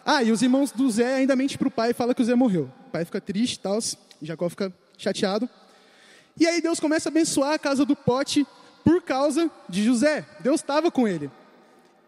Ah, 0.04 0.22
e 0.22 0.30
os 0.30 0.42
irmãos 0.42 0.70
do 0.70 0.90
Zé 0.90 1.16
ainda 1.16 1.34
mente 1.34 1.56
para 1.56 1.68
o 1.68 1.70
pai 1.70 1.90
e 1.90 1.94
fala 1.94 2.14
que 2.14 2.22
o 2.22 2.24
Zé 2.24 2.34
morreu. 2.34 2.70
O 2.86 2.90
pai 2.90 3.04
fica 3.04 3.20
triste 3.20 3.54
e 3.54 3.58
tal, 3.58 3.78
Jacó 4.20 4.48
fica 4.48 4.72
chateado. 4.98 5.48
E 6.38 6.46
aí 6.46 6.60
Deus 6.60 6.80
começa 6.80 7.08
a 7.08 7.10
abençoar 7.10 7.52
a 7.52 7.58
casa 7.58 7.84
do 7.84 7.96
Pote 7.96 8.46
por 8.84 9.02
causa 9.02 9.50
de 9.68 9.82
José. 9.82 10.26
Deus 10.40 10.60
estava 10.60 10.90
com 10.90 11.08
ele. 11.08 11.30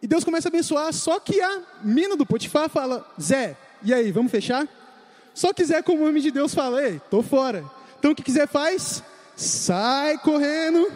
E 0.03 0.07
Deus 0.07 0.25
começa 0.25 0.49
a 0.49 0.51
abençoar, 0.51 0.93
só 0.93 1.19
que 1.19 1.41
a 1.41 1.63
mina 1.83 2.17
do 2.17 2.27
Potifar 2.27 2.69
fala, 2.69 3.07
Zé, 3.21 3.57
e 3.83 3.95
aí, 3.95 4.13
vamos 4.13 4.31
fechar? 4.31 4.67
Só 5.35 5.53
que 5.53 5.65
Zé, 5.65 5.83
como 5.83 6.07
homem 6.07 6.23
de 6.23 6.31
Deus, 6.31 6.55
fala, 6.55 6.83
ei, 6.83 7.01
tô 7.11 7.23
fora. 7.23 7.65
Então 7.99 8.13
o 8.13 8.15
que 8.15 8.23
quiser 8.23 8.47
faz? 8.47 9.03
Sai 9.37 10.19
correndo 10.19 10.91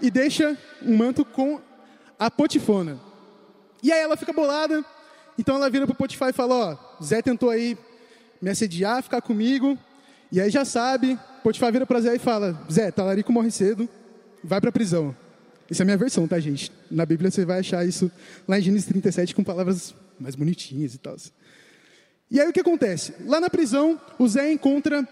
e 0.00 0.10
deixa 0.10 0.56
um 0.82 0.96
manto 0.96 1.24
com 1.24 1.60
a 2.18 2.30
Potifona. 2.30 2.98
E 3.82 3.90
aí 3.92 4.00
ela 4.00 4.16
fica 4.16 4.32
bolada, 4.32 4.84
então 5.38 5.56
ela 5.56 5.68
vira 5.68 5.86
para 5.86 5.94
Potifar 5.94 6.30
e 6.30 6.32
fala: 6.32 6.54
Ó, 6.54 7.04
Zé 7.04 7.20
tentou 7.20 7.50
aí 7.50 7.76
me 8.40 8.50
assediar, 8.50 9.02
ficar 9.02 9.20
comigo, 9.20 9.78
e 10.30 10.40
aí 10.40 10.50
já 10.50 10.64
sabe. 10.64 11.18
Potifar 11.42 11.72
vira 11.72 11.86
para 11.86 12.00
Zé 12.00 12.14
e 12.14 12.18
fala: 12.18 12.58
Zé, 12.70 12.90
talarico 12.90 13.32
morre 13.32 13.50
cedo, 13.50 13.88
vai 14.44 14.60
para 14.60 14.70
prisão. 14.70 15.14
Essa 15.70 15.82
é 15.82 15.84
a 15.84 15.86
minha 15.86 15.96
versão, 15.96 16.26
tá, 16.26 16.38
gente? 16.40 16.72
Na 16.90 17.06
Bíblia 17.06 17.30
você 17.30 17.44
vai 17.44 17.60
achar 17.60 17.86
isso 17.86 18.10
lá 18.46 18.58
em 18.58 18.62
Gênesis 18.62 18.88
37 18.88 19.34
com 19.34 19.44
palavras 19.44 19.94
mais 20.18 20.34
bonitinhas 20.34 20.94
e 20.94 20.98
tal. 20.98 21.16
E 22.30 22.40
aí 22.40 22.48
o 22.48 22.52
que 22.52 22.60
acontece? 22.60 23.14
Lá 23.24 23.40
na 23.40 23.48
prisão, 23.48 24.00
o 24.18 24.28
Zé 24.28 24.52
encontra, 24.52 25.08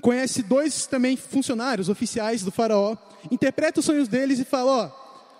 conhece 0.00 0.42
dois 0.42 0.86
também 0.86 1.16
funcionários, 1.16 1.88
oficiais 1.88 2.42
do 2.42 2.50
faraó, 2.50 2.96
interpreta 3.30 3.80
os 3.80 3.86
sonhos 3.86 4.08
deles 4.08 4.38
e 4.38 4.44
fala, 4.44 4.72
ó, 4.72 4.90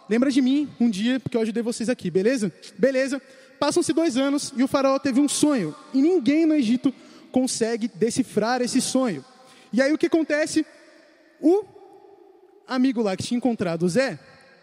lembra 0.08 0.30
de 0.30 0.40
mim 0.40 0.68
um 0.80 0.90
dia, 0.90 1.20
porque 1.20 1.36
eu 1.36 1.40
ajudei 1.40 1.62
vocês 1.62 1.88
aqui, 1.88 2.10
beleza? 2.10 2.52
Beleza. 2.78 3.20
Passam-se 3.58 3.92
dois 3.92 4.16
anos 4.16 4.52
e 4.56 4.62
o 4.62 4.68
faraó 4.68 4.98
teve 4.98 5.20
um 5.20 5.28
sonho, 5.28 5.74
e 5.94 6.02
ninguém 6.02 6.44
no 6.44 6.54
Egito 6.54 6.92
consegue 7.32 7.88
decifrar 7.88 8.60
esse 8.60 8.80
sonho. 8.80 9.24
E 9.72 9.80
aí 9.80 9.92
o 9.92 9.98
que 9.98 10.06
acontece? 10.06 10.64
O 11.40 11.64
amigo 12.66 13.02
lá 13.02 13.16
que 13.16 13.22
tinha 13.22 13.38
encontrado 13.38 13.84
o 13.84 13.88
Zé, 13.88 14.18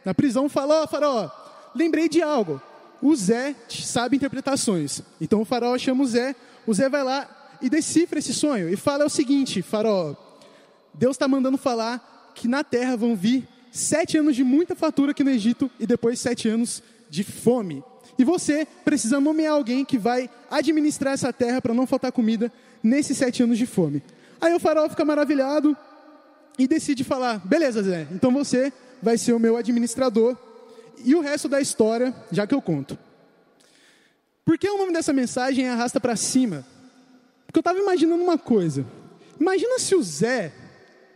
na 0.06 0.14
prisão, 0.14 0.50
fala, 0.50 0.84
ó, 0.84 0.88
faraó, 0.88 1.30
lembrei 1.76 2.10
de 2.10 2.22
algo 2.22 2.62
o 3.04 3.14
Zé 3.18 3.54
sabe 3.68 4.16
interpretações. 4.16 5.02
Então 5.20 5.42
o 5.42 5.46
faraó 5.46 5.78
chama 5.78 6.04
o 6.04 6.08
Zé, 6.08 6.34
o 6.66 6.74
Zé 6.74 6.88
vai 6.88 7.04
lá 7.04 7.43
e 7.64 7.70
decifra 7.70 8.20
esse 8.20 8.34
sonho 8.34 8.70
e 8.70 8.76
fala 8.76 9.06
o 9.06 9.10
seguinte: 9.10 9.62
faraó, 9.62 10.14
Deus 10.94 11.16
está 11.16 11.28
mandando 11.28 11.58
falar 11.58 12.32
que 12.36 12.48
na 12.48 12.64
terra 12.64 12.98
vão 12.98 13.16
vir 13.16 13.48
sete 13.72 14.18
anos 14.18 14.36
de 14.36 14.44
muita 14.44 14.76
fatura 14.76 15.12
aqui 15.12 15.24
no 15.24 15.30
Egito 15.30 15.72
e 15.80 15.88
depois 15.88 16.20
sete 16.20 16.50
anos 16.50 16.84
de 17.10 17.24
fome. 17.24 17.82
E 18.20 18.24
você 18.24 18.68
precisa 18.84 19.20
nomear 19.20 19.54
alguém 19.54 19.86
que 19.86 19.98
vai 19.98 20.30
administrar 20.52 21.14
essa 21.14 21.32
terra 21.32 21.62
para 21.62 21.74
não 21.74 21.88
faltar 21.88 22.12
comida 22.12 22.52
nesses 22.84 23.18
sete 23.18 23.42
anos 23.42 23.58
de 23.58 23.66
fome. 23.66 24.04
Aí 24.42 24.54
o 24.54 24.60
faraó 24.60 24.88
fica 24.90 25.06
maravilhado 25.06 25.76
e 26.60 26.68
decide 26.68 27.06
falar: 27.06 27.40
beleza, 27.48 27.82
Zé, 27.82 28.08
então 28.12 28.32
você 28.32 28.74
vai 29.02 29.18
ser 29.18 29.32
o 29.32 29.40
meu 29.40 29.56
administrador 29.56 30.38
e 31.06 31.16
o 31.16 31.22
resto 31.22 31.48
da 31.48 31.62
história, 31.62 32.14
já 32.30 32.46
que 32.46 32.54
eu 32.54 32.62
conto. 32.62 33.00
Por 34.44 34.58
que 34.58 34.70
o 34.70 34.78
nome 34.78 34.92
dessa 34.92 35.14
mensagem 35.14 35.66
é 35.66 35.70
Arrasta 35.70 36.02
para 36.02 36.18
Cima? 36.18 36.73
Porque 37.54 37.60
eu 37.60 37.72
estava 37.72 37.78
imaginando 37.78 38.24
uma 38.24 38.36
coisa. 38.36 38.84
Imagina 39.40 39.78
se 39.78 39.94
o 39.94 40.02
Zé 40.02 40.52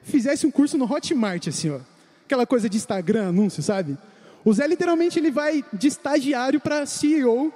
fizesse 0.04 0.46
um 0.46 0.52
curso 0.52 0.78
no 0.78 0.86
Hotmart, 0.86 1.48
assim, 1.48 1.72
ó. 1.72 1.80
Aquela 2.26 2.46
coisa 2.46 2.70
de 2.70 2.78
Instagram, 2.78 3.30
anúncio, 3.30 3.64
sabe? 3.64 3.98
O 4.46 4.54
Zé 4.54 4.68
literalmente 4.68 5.18
ele 5.18 5.32
vai 5.32 5.66
de 5.74 5.88
estagiário 5.88 6.60
para 6.60 6.86
CEO. 6.86 7.52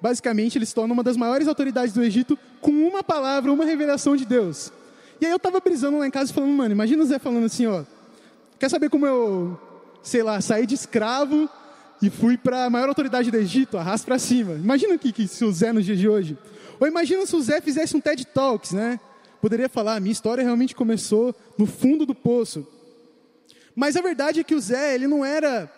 Basicamente, 0.00 0.56
ele 0.56 0.64
se 0.64 0.74
torna 0.74 0.94
uma 0.94 1.02
das 1.02 1.18
maiores 1.18 1.46
autoridades 1.46 1.92
do 1.92 2.02
Egito 2.02 2.38
com 2.62 2.70
uma 2.70 3.04
palavra, 3.04 3.52
uma 3.52 3.66
revelação 3.66 4.16
de 4.16 4.24
Deus. 4.24 4.72
E 5.20 5.26
aí 5.26 5.30
eu 5.30 5.36
estava 5.36 5.60
brisando 5.60 5.98
lá 5.98 6.06
em 6.06 6.10
casa 6.10 6.32
falando, 6.32 6.52
mano, 6.52 6.72
imagina 6.72 7.02
o 7.02 7.06
Zé 7.06 7.18
falando 7.18 7.44
assim, 7.44 7.66
ó. 7.66 7.84
Quer 8.58 8.70
saber 8.70 8.88
como 8.88 9.04
eu 9.06 9.60
sei 10.02 10.22
lá, 10.22 10.40
saí 10.40 10.64
de 10.64 10.74
escravo 10.74 11.46
e 12.04 12.10
fui 12.10 12.36
para 12.36 12.66
a 12.66 12.70
maior 12.70 12.90
autoridade 12.90 13.30
do 13.30 13.36
Egito, 13.38 13.78
arrasta 13.78 14.04
para 14.06 14.18
cima. 14.18 14.52
Imagina 14.54 14.98
que, 14.98 15.10
que 15.10 15.26
se 15.26 15.42
o 15.42 15.50
Zé 15.50 15.72
nos 15.72 15.86
dias 15.86 15.98
de 15.98 16.06
hoje. 16.06 16.36
Ou 16.78 16.86
imagina 16.86 17.24
se 17.24 17.34
o 17.34 17.40
Zé 17.40 17.62
fizesse 17.62 17.96
um 17.96 18.00
TED 18.00 18.26
Talks, 18.26 18.72
né? 18.72 19.00
Poderia 19.40 19.70
falar, 19.70 20.00
minha 20.00 20.12
história 20.12 20.44
realmente 20.44 20.74
começou 20.74 21.34
no 21.56 21.64
fundo 21.64 22.04
do 22.04 22.14
poço. 22.14 22.66
Mas 23.74 23.96
a 23.96 24.02
verdade 24.02 24.40
é 24.40 24.44
que 24.44 24.54
o 24.54 24.60
Zé, 24.60 24.94
ele 24.94 25.06
não 25.06 25.24
era 25.24 25.70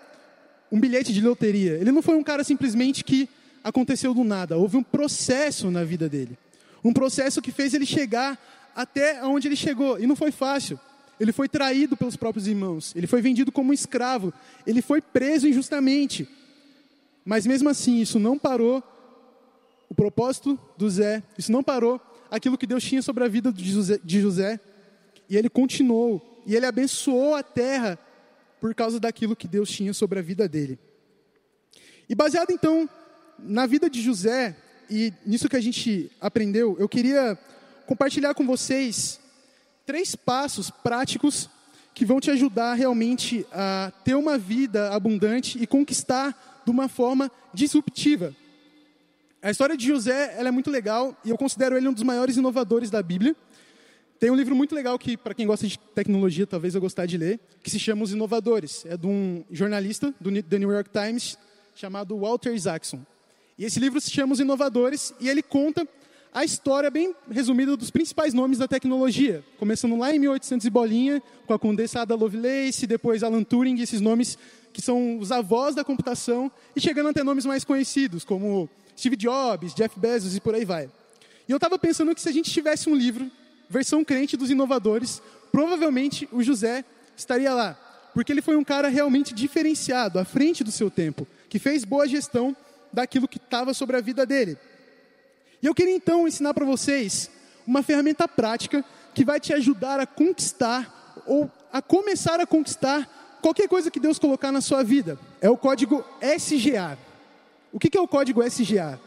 um 0.70 0.80
bilhete 0.80 1.12
de 1.12 1.20
loteria. 1.20 1.74
Ele 1.74 1.92
não 1.92 2.02
foi 2.02 2.16
um 2.16 2.24
cara 2.24 2.42
simplesmente 2.42 3.04
que 3.04 3.28
aconteceu 3.62 4.12
do 4.12 4.24
nada. 4.24 4.56
Houve 4.56 4.76
um 4.76 4.82
processo 4.82 5.70
na 5.70 5.84
vida 5.84 6.08
dele. 6.08 6.36
Um 6.82 6.92
processo 6.92 7.40
que 7.40 7.52
fez 7.52 7.72
ele 7.72 7.86
chegar 7.86 8.36
até 8.74 9.24
onde 9.24 9.46
ele 9.46 9.56
chegou. 9.56 9.96
E 9.96 10.08
não 10.08 10.16
foi 10.16 10.32
fácil. 10.32 10.78
Ele 11.18 11.32
foi 11.32 11.48
traído 11.48 11.96
pelos 11.96 12.16
próprios 12.16 12.46
irmãos, 12.46 12.94
ele 12.94 13.06
foi 13.06 13.22
vendido 13.22 13.50
como 13.50 13.70
um 13.70 13.72
escravo, 13.72 14.32
ele 14.66 14.82
foi 14.82 15.00
preso 15.00 15.48
injustamente. 15.48 16.28
Mas 17.24 17.46
mesmo 17.46 17.68
assim, 17.68 18.00
isso 18.00 18.18
não 18.18 18.38
parou 18.38 18.82
o 19.88 19.94
propósito 19.94 20.58
do 20.76 20.88
Zé, 20.90 21.22
isso 21.38 21.50
não 21.50 21.62
parou 21.62 22.00
aquilo 22.30 22.58
que 22.58 22.66
Deus 22.66 22.84
tinha 22.84 23.02
sobre 23.02 23.24
a 23.24 23.28
vida 23.28 23.52
de 23.52 23.70
José, 23.70 23.98
de 24.02 24.20
José. 24.20 24.60
E 25.28 25.36
ele 25.36 25.48
continuou, 25.48 26.42
e 26.46 26.54
ele 26.54 26.66
abençoou 26.66 27.34
a 27.34 27.42
terra 27.42 27.98
por 28.60 28.74
causa 28.74 29.00
daquilo 29.00 29.34
que 29.34 29.48
Deus 29.48 29.70
tinha 29.70 29.92
sobre 29.92 30.18
a 30.18 30.22
vida 30.22 30.48
dele. 30.48 30.78
E 32.08 32.14
baseado 32.14 32.50
então 32.50 32.88
na 33.38 33.66
vida 33.66 33.90
de 33.90 34.00
José 34.00 34.56
e 34.88 35.12
nisso 35.24 35.48
que 35.48 35.56
a 35.56 35.60
gente 35.60 36.10
aprendeu, 36.20 36.76
eu 36.78 36.88
queria 36.88 37.36
compartilhar 37.86 38.34
com 38.34 38.46
vocês 38.46 39.20
três 39.86 40.16
passos 40.16 40.68
práticos 40.68 41.48
que 41.94 42.04
vão 42.04 42.20
te 42.20 42.30
ajudar 42.30 42.74
realmente 42.74 43.46
a 43.52 43.92
ter 44.04 44.16
uma 44.16 44.36
vida 44.36 44.92
abundante 44.92 45.56
e 45.62 45.66
conquistar 45.66 46.60
de 46.64 46.70
uma 46.70 46.88
forma 46.88 47.30
disruptiva. 47.54 48.34
A 49.40 49.50
história 49.50 49.76
de 49.76 49.86
José 49.86 50.34
ela 50.36 50.48
é 50.48 50.50
muito 50.50 50.70
legal 50.70 51.16
e 51.24 51.30
eu 51.30 51.38
considero 51.38 51.76
ele 51.76 51.86
um 51.88 51.92
dos 51.92 52.02
maiores 52.02 52.36
inovadores 52.36 52.90
da 52.90 53.00
Bíblia. 53.00 53.34
Tem 54.18 54.30
um 54.30 54.34
livro 54.34 54.56
muito 54.56 54.74
legal 54.74 54.98
que, 54.98 55.16
para 55.16 55.34
quem 55.34 55.46
gosta 55.46 55.66
de 55.66 55.78
tecnologia, 55.78 56.46
talvez 56.46 56.74
eu 56.74 56.80
gostar 56.80 57.06
de 57.06 57.16
ler, 57.16 57.38
que 57.62 57.70
se 57.70 57.78
chama 57.78 58.02
Os 58.02 58.12
Inovadores. 58.12 58.84
É 58.86 58.96
de 58.96 59.06
um 59.06 59.44
jornalista 59.50 60.12
do 60.20 60.30
New 60.30 60.72
York 60.72 60.90
Times 60.90 61.38
chamado 61.74 62.18
Walter 62.18 62.54
Isaacson. 62.54 63.04
E 63.58 63.64
esse 63.64 63.78
livro 63.78 64.00
se 64.00 64.10
chama 64.10 64.32
Os 64.32 64.40
Inovadores 64.40 65.14
e 65.20 65.28
ele 65.28 65.42
conta 65.42 65.86
a 66.36 66.44
história 66.44 66.90
bem 66.90 67.14
resumida 67.30 67.74
dos 67.78 67.90
principais 67.90 68.34
nomes 68.34 68.58
da 68.58 68.68
tecnologia, 68.68 69.42
começando 69.58 69.96
lá 69.96 70.14
em 70.14 70.18
1800 70.18 70.66
e 70.66 70.68
bolinha, 70.68 71.22
com 71.46 71.54
a 71.54 71.58
condessa 71.58 72.02
Ada 72.02 72.14
Lovelace, 72.14 72.86
depois 72.86 73.22
Alan 73.22 73.42
Turing, 73.42 73.80
esses 73.80 74.02
nomes 74.02 74.36
que 74.70 74.82
são 74.82 75.18
os 75.18 75.32
avós 75.32 75.74
da 75.74 75.82
computação, 75.82 76.52
e 76.76 76.80
chegando 76.80 77.08
até 77.08 77.24
nomes 77.24 77.46
mais 77.46 77.64
conhecidos, 77.64 78.22
como 78.22 78.68
Steve 78.98 79.16
Jobs, 79.16 79.72
Jeff 79.72 79.98
Bezos 79.98 80.36
e 80.36 80.40
por 80.42 80.54
aí 80.54 80.66
vai. 80.66 80.90
E 81.48 81.52
eu 81.52 81.56
estava 81.56 81.78
pensando 81.78 82.14
que 82.14 82.20
se 82.20 82.28
a 82.28 82.32
gente 82.32 82.50
tivesse 82.50 82.90
um 82.90 82.94
livro, 82.94 83.30
versão 83.66 84.04
crente 84.04 84.36
dos 84.36 84.50
inovadores, 84.50 85.22
provavelmente 85.50 86.28
o 86.30 86.42
José 86.42 86.84
estaria 87.16 87.54
lá, 87.54 87.80
porque 88.12 88.30
ele 88.30 88.42
foi 88.42 88.56
um 88.56 88.64
cara 88.64 88.88
realmente 88.88 89.32
diferenciado, 89.32 90.18
à 90.18 90.24
frente 90.26 90.62
do 90.62 90.70
seu 90.70 90.90
tempo, 90.90 91.26
que 91.48 91.58
fez 91.58 91.82
boa 91.82 92.06
gestão 92.06 92.54
daquilo 92.92 93.26
que 93.26 93.38
estava 93.38 93.72
sobre 93.72 93.96
a 93.96 94.02
vida 94.02 94.26
dele. 94.26 94.58
E 95.62 95.66
eu 95.66 95.74
queria 95.74 95.94
então 95.94 96.26
ensinar 96.26 96.54
para 96.54 96.64
vocês 96.64 97.30
uma 97.66 97.82
ferramenta 97.82 98.28
prática 98.28 98.84
que 99.14 99.24
vai 99.24 99.40
te 99.40 99.52
ajudar 99.52 99.98
a 99.98 100.06
conquistar 100.06 101.14
ou 101.26 101.50
a 101.72 101.80
começar 101.80 102.40
a 102.40 102.46
conquistar 102.46 103.38
qualquer 103.40 103.68
coisa 103.68 103.90
que 103.90 104.00
Deus 104.00 104.18
colocar 104.18 104.52
na 104.52 104.60
sua 104.60 104.82
vida. 104.82 105.18
É 105.40 105.48
o 105.48 105.56
código 105.56 106.04
SGA. 106.20 106.98
O 107.72 107.78
que 107.78 107.96
é 107.96 108.00
o 108.00 108.08
código 108.08 108.42
SGA? 108.42 109.00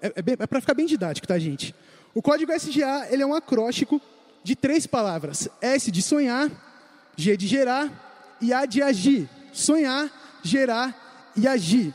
É, 0.00 0.06
é, 0.08 0.12
é 0.38 0.46
para 0.46 0.60
ficar 0.60 0.74
bem 0.74 0.86
didático, 0.86 1.26
tá, 1.26 1.38
gente? 1.38 1.74
O 2.14 2.22
código 2.22 2.52
SGA 2.52 3.08
ele 3.10 3.22
é 3.22 3.26
um 3.26 3.34
acróstico 3.34 4.00
de 4.42 4.54
três 4.56 4.86
palavras: 4.86 5.48
S 5.60 5.90
de 5.90 6.02
sonhar, 6.02 6.50
G 7.16 7.36
de 7.36 7.46
gerar 7.46 8.36
e 8.40 8.52
A 8.52 8.64
de 8.64 8.82
agir. 8.82 9.28
Sonhar, 9.52 10.10
gerar 10.42 11.32
e 11.36 11.46
agir. 11.46 11.94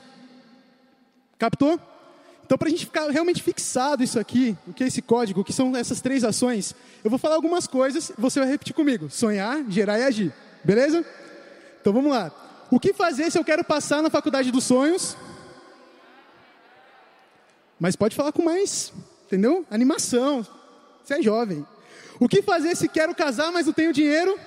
Captou? 1.37 1.79
Então, 2.45 2.57
para 2.57 2.67
a 2.67 2.71
gente 2.71 2.85
ficar 2.85 3.09
realmente 3.09 3.41
fixado 3.41 4.03
isso 4.03 4.19
aqui, 4.19 4.57
o 4.67 4.73
que 4.73 4.83
é 4.83 4.87
esse 4.87 5.01
código, 5.01 5.41
o 5.41 5.43
que 5.43 5.53
são 5.53 5.75
essas 5.75 6.01
três 6.01 6.23
ações, 6.23 6.75
eu 7.03 7.09
vou 7.09 7.17
falar 7.17 7.35
algumas 7.35 7.67
coisas 7.67 8.09
e 8.09 8.13
você 8.17 8.39
vai 8.39 8.49
repetir 8.49 8.75
comigo: 8.75 9.09
sonhar, 9.09 9.63
gerar 9.69 9.99
e 9.99 10.03
agir. 10.03 10.33
Beleza? 10.63 11.05
Então 11.81 11.93
vamos 11.93 12.11
lá. 12.11 12.31
O 12.69 12.79
que 12.79 12.93
fazer 12.93 13.31
se 13.31 13.37
eu 13.37 13.43
quero 13.43 13.63
passar 13.63 14.01
na 14.01 14.09
faculdade 14.09 14.51
dos 14.51 14.63
sonhos? 14.63 15.15
Mas 17.79 17.95
pode 17.95 18.15
falar 18.15 18.31
com 18.31 18.43
mais, 18.43 18.93
entendeu? 19.25 19.65
Animação. 19.69 20.45
Você 21.03 21.15
é 21.15 21.21
jovem. 21.21 21.65
O 22.19 22.29
que 22.29 22.41
fazer 22.41 22.75
se 22.75 22.87
quero 22.87 23.13
casar, 23.13 23.51
mas 23.51 23.65
não 23.65 23.73
tenho 23.73 23.91
dinheiro? 23.91 24.39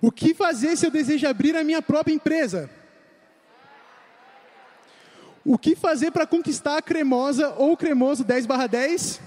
O 0.00 0.12
que 0.12 0.34
fazer 0.34 0.76
se 0.76 0.86
eu 0.86 0.90
desejo 0.90 1.26
abrir 1.26 1.56
a 1.56 1.64
minha 1.64 1.80
própria 1.80 2.14
empresa? 2.14 2.70
O 5.44 5.58
que 5.58 5.76
fazer 5.76 6.10
para 6.10 6.26
conquistar 6.26 6.78
a 6.78 6.82
cremosa 6.82 7.50
ou 7.58 7.76
cremoso 7.76 8.24
10 8.24 8.46
barra 8.46 8.66
10? 8.66 9.20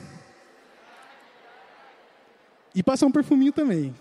E 2.73 2.81
passar 2.81 3.05
um 3.05 3.11
perfuminho 3.11 3.51
também, 3.51 3.95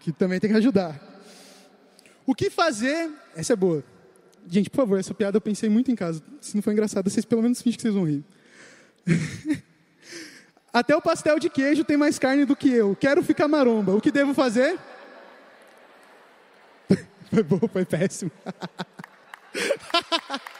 que 0.00 0.10
também 0.10 0.40
tem 0.40 0.50
que 0.50 0.56
ajudar. 0.56 1.00
O 2.26 2.34
que 2.34 2.50
fazer? 2.50 3.10
Essa 3.36 3.52
é 3.52 3.56
boa. 3.56 3.84
Gente, 4.48 4.68
por 4.68 4.78
favor, 4.78 4.98
essa 4.98 5.14
piada 5.14 5.36
eu 5.36 5.40
pensei 5.40 5.68
muito 5.68 5.90
em 5.90 5.94
casa. 5.94 6.22
Se 6.40 6.56
não 6.56 6.62
for 6.62 6.72
engraçada, 6.72 7.08
vocês 7.08 7.24
pelo 7.24 7.42
menos 7.42 7.62
fingem 7.62 7.76
que 7.76 7.82
vocês 7.82 7.94
vão 7.94 8.04
rir. 8.04 8.24
Até 10.72 10.94
o 10.94 11.00
pastel 11.00 11.38
de 11.38 11.48
queijo 11.48 11.84
tem 11.84 11.96
mais 11.96 12.18
carne 12.18 12.44
do 12.44 12.56
que 12.56 12.70
eu. 12.70 12.96
Quero 12.96 13.22
ficar 13.22 13.46
maromba. 13.46 13.94
O 13.94 14.00
que 14.00 14.10
devo 14.10 14.34
fazer? 14.34 14.78
foi 17.30 17.42
bom, 17.42 17.60
foi 17.72 17.84
péssimo. 17.84 18.30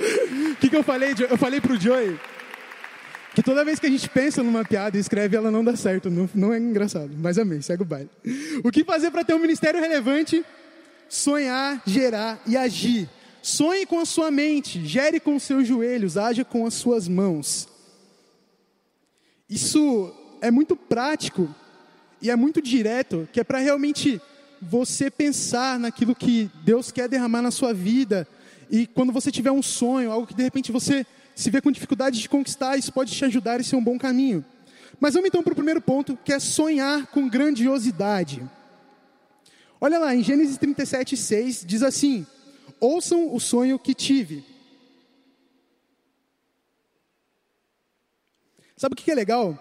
O 0.00 0.47
que, 0.58 0.68
que 0.68 0.76
eu 0.76 0.82
falei? 0.82 1.14
Eu 1.30 1.38
falei 1.38 1.60
pro 1.60 1.78
Joey 1.78 2.18
que 3.34 3.42
toda 3.42 3.64
vez 3.64 3.78
que 3.78 3.86
a 3.86 3.90
gente 3.90 4.08
pensa 4.08 4.42
numa 4.42 4.64
piada 4.64 4.96
e 4.96 5.00
escreve, 5.00 5.36
ela 5.36 5.48
não 5.48 5.62
dá 5.62 5.76
certo. 5.76 6.10
Não, 6.10 6.28
não 6.34 6.52
é 6.52 6.58
engraçado. 6.58 7.10
Mas 7.16 7.38
amém, 7.38 7.62
segue 7.62 7.82
o 7.82 7.86
baile. 7.86 8.10
O 8.64 8.70
que 8.72 8.82
fazer 8.82 9.12
para 9.12 9.22
ter 9.22 9.34
um 9.34 9.38
ministério 9.38 9.78
relevante? 9.78 10.44
Sonhar, 11.08 11.80
gerar 11.86 12.42
e 12.44 12.56
agir. 12.56 13.08
Sonhe 13.40 13.86
com 13.86 14.00
a 14.00 14.04
sua 14.04 14.30
mente, 14.30 14.84
gere 14.84 15.20
com 15.20 15.36
os 15.36 15.44
seus 15.44 15.68
joelhos, 15.68 16.16
haja 16.16 16.44
com 16.44 16.66
as 16.66 16.74
suas 16.74 17.06
mãos. 17.06 17.68
Isso 19.48 20.12
é 20.40 20.50
muito 20.50 20.74
prático 20.74 21.48
e 22.20 22.30
é 22.30 22.34
muito 22.34 22.60
direto, 22.60 23.28
que 23.32 23.38
é 23.38 23.44
para 23.44 23.58
realmente 23.58 24.20
você 24.60 25.10
pensar 25.10 25.78
naquilo 25.78 26.14
que 26.14 26.50
Deus 26.64 26.90
quer 26.90 27.08
derramar 27.08 27.42
na 27.42 27.52
sua 27.52 27.72
vida. 27.72 28.26
E 28.70 28.86
quando 28.86 29.12
você 29.12 29.30
tiver 29.30 29.50
um 29.50 29.62
sonho, 29.62 30.12
algo 30.12 30.26
que 30.26 30.34
de 30.34 30.42
repente 30.42 30.70
você 30.70 31.06
se 31.34 31.50
vê 31.50 31.60
com 31.60 31.70
dificuldade 31.70 32.20
de 32.20 32.28
conquistar, 32.28 32.76
isso 32.76 32.92
pode 32.92 33.12
te 33.12 33.24
ajudar 33.24 33.60
e 33.60 33.64
ser 33.64 33.76
um 33.76 33.84
bom 33.84 33.98
caminho. 33.98 34.44
Mas 35.00 35.14
vamos 35.14 35.28
então 35.28 35.42
para 35.42 35.52
o 35.52 35.56
primeiro 35.56 35.80
ponto, 35.80 36.18
que 36.24 36.32
é 36.32 36.38
sonhar 36.38 37.06
com 37.06 37.28
grandiosidade. 37.28 38.42
Olha 39.80 39.98
lá, 39.98 40.14
em 40.14 40.22
Gênesis 40.22 40.58
37, 40.58 41.16
6, 41.16 41.64
diz 41.64 41.82
assim: 41.82 42.26
Ouçam 42.80 43.34
o 43.34 43.38
sonho 43.38 43.78
que 43.78 43.94
tive. 43.94 44.44
Sabe 48.76 48.94
o 48.94 48.96
que 48.96 49.10
é 49.10 49.14
legal? 49.14 49.58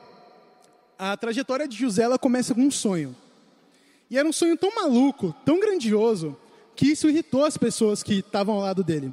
A 0.97 1.15
trajetória 1.15 1.67
de 1.67 1.77
José 1.77 2.03
ela 2.03 2.19
começa 2.19 2.53
com 2.53 2.61
um 2.61 2.71
sonho. 2.71 3.15
E 4.09 4.17
era 4.17 4.27
um 4.27 4.33
sonho 4.33 4.57
tão 4.57 4.73
maluco, 4.73 5.35
tão 5.45 5.59
grandioso, 5.59 6.37
que 6.77 6.85
isso 6.85 7.09
irritou 7.09 7.43
as 7.43 7.57
pessoas 7.57 8.03
que 8.03 8.19
estavam 8.19 8.53
ao 8.53 8.61
lado 8.61 8.83
dele. 8.83 9.11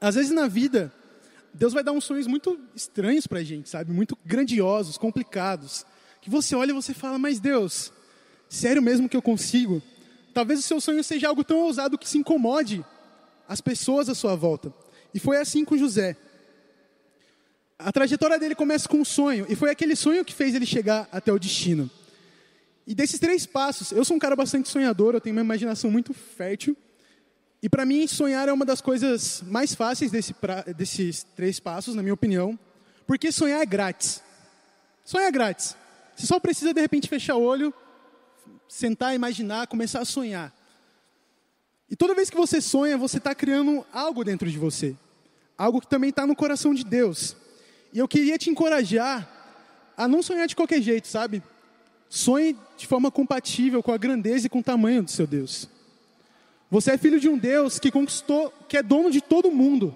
Às 0.00 0.16
vezes 0.16 0.32
na 0.32 0.48
vida, 0.48 0.92
Deus 1.54 1.72
vai 1.72 1.84
dar 1.84 1.92
uns 1.92 2.04
sonhos 2.04 2.26
muito 2.26 2.58
estranhos 2.74 3.28
para 3.28 3.38
a 3.38 3.44
gente, 3.44 3.68
sabe? 3.68 3.92
Muito 3.92 4.18
grandiosos, 4.26 4.98
complicados. 4.98 5.86
Que 6.20 6.28
você 6.28 6.56
olha 6.56 6.70
e 6.70 6.74
você 6.74 6.92
fala, 6.92 7.16
mas 7.16 7.38
Deus, 7.38 7.92
sério 8.48 8.82
mesmo 8.82 9.08
que 9.08 9.16
eu 9.16 9.22
consigo? 9.22 9.80
Talvez 10.34 10.58
o 10.58 10.62
seu 10.62 10.80
sonho 10.80 11.02
seja 11.04 11.28
algo 11.28 11.44
tão 11.44 11.60
ousado 11.60 11.96
que 11.96 12.08
se 12.08 12.18
incomode 12.18 12.84
as 13.48 13.60
pessoas 13.60 14.08
à 14.08 14.14
sua 14.14 14.34
volta. 14.34 14.74
E 15.14 15.20
foi 15.20 15.36
assim 15.36 15.64
com 15.64 15.78
José. 15.78 16.16
A 17.78 17.92
trajetória 17.92 18.38
dele 18.38 18.56
começa 18.56 18.88
com 18.88 18.98
um 18.98 19.04
sonho, 19.04 19.46
e 19.48 19.54
foi 19.54 19.70
aquele 19.70 19.94
sonho 19.94 20.24
que 20.24 20.34
fez 20.34 20.56
ele 20.56 20.66
chegar 20.66 21.08
até 21.12 21.32
o 21.32 21.38
destino. 21.38 21.88
E 22.90 22.94
desses 22.94 23.20
três 23.20 23.46
passos, 23.46 23.92
eu 23.92 24.04
sou 24.04 24.16
um 24.16 24.18
cara 24.18 24.34
bastante 24.34 24.68
sonhador, 24.68 25.14
eu 25.14 25.20
tenho 25.20 25.36
uma 25.36 25.42
imaginação 25.42 25.88
muito 25.92 26.12
fértil. 26.12 26.76
E 27.62 27.68
para 27.68 27.86
mim, 27.86 28.04
sonhar 28.08 28.48
é 28.48 28.52
uma 28.52 28.64
das 28.64 28.80
coisas 28.80 29.44
mais 29.46 29.76
fáceis 29.76 30.10
desse 30.10 30.34
pra, 30.34 30.62
desses 30.62 31.22
três 31.36 31.60
passos, 31.60 31.94
na 31.94 32.02
minha 32.02 32.12
opinião, 32.12 32.58
porque 33.06 33.30
sonhar 33.30 33.62
é 33.62 33.64
grátis. 33.64 34.20
Sonhar 35.04 35.28
é 35.28 35.30
grátis. 35.30 35.76
Você 36.16 36.26
só 36.26 36.40
precisa, 36.40 36.74
de 36.74 36.80
repente, 36.80 37.08
fechar 37.08 37.36
o 37.36 37.42
olho, 37.42 37.72
sentar, 38.68 39.14
imaginar, 39.14 39.68
começar 39.68 40.00
a 40.00 40.04
sonhar. 40.04 40.52
E 41.88 41.94
toda 41.94 42.12
vez 42.12 42.28
que 42.28 42.36
você 42.36 42.60
sonha, 42.60 42.98
você 42.98 43.18
está 43.18 43.36
criando 43.36 43.86
algo 43.92 44.24
dentro 44.24 44.50
de 44.50 44.58
você. 44.58 44.96
Algo 45.56 45.80
que 45.80 45.86
também 45.86 46.10
está 46.10 46.26
no 46.26 46.34
coração 46.34 46.74
de 46.74 46.82
Deus. 46.82 47.36
E 47.92 48.00
eu 48.00 48.08
queria 48.08 48.36
te 48.36 48.50
encorajar 48.50 49.30
a 49.96 50.08
não 50.08 50.24
sonhar 50.24 50.48
de 50.48 50.56
qualquer 50.56 50.82
jeito, 50.82 51.06
sabe? 51.06 51.40
Sonhe 52.10 52.56
de 52.76 52.88
forma 52.88 53.08
compatível 53.08 53.84
com 53.84 53.92
a 53.92 53.96
grandeza 53.96 54.48
e 54.48 54.50
com 54.50 54.58
o 54.58 54.62
tamanho 54.64 55.04
do 55.04 55.10
seu 55.10 55.28
Deus. 55.28 55.68
Você 56.68 56.90
é 56.90 56.98
filho 56.98 57.20
de 57.20 57.28
um 57.28 57.38
Deus 57.38 57.78
que 57.78 57.88
conquistou, 57.88 58.52
que 58.68 58.76
é 58.76 58.82
dono 58.82 59.12
de 59.12 59.20
todo 59.20 59.50
mundo. 59.50 59.94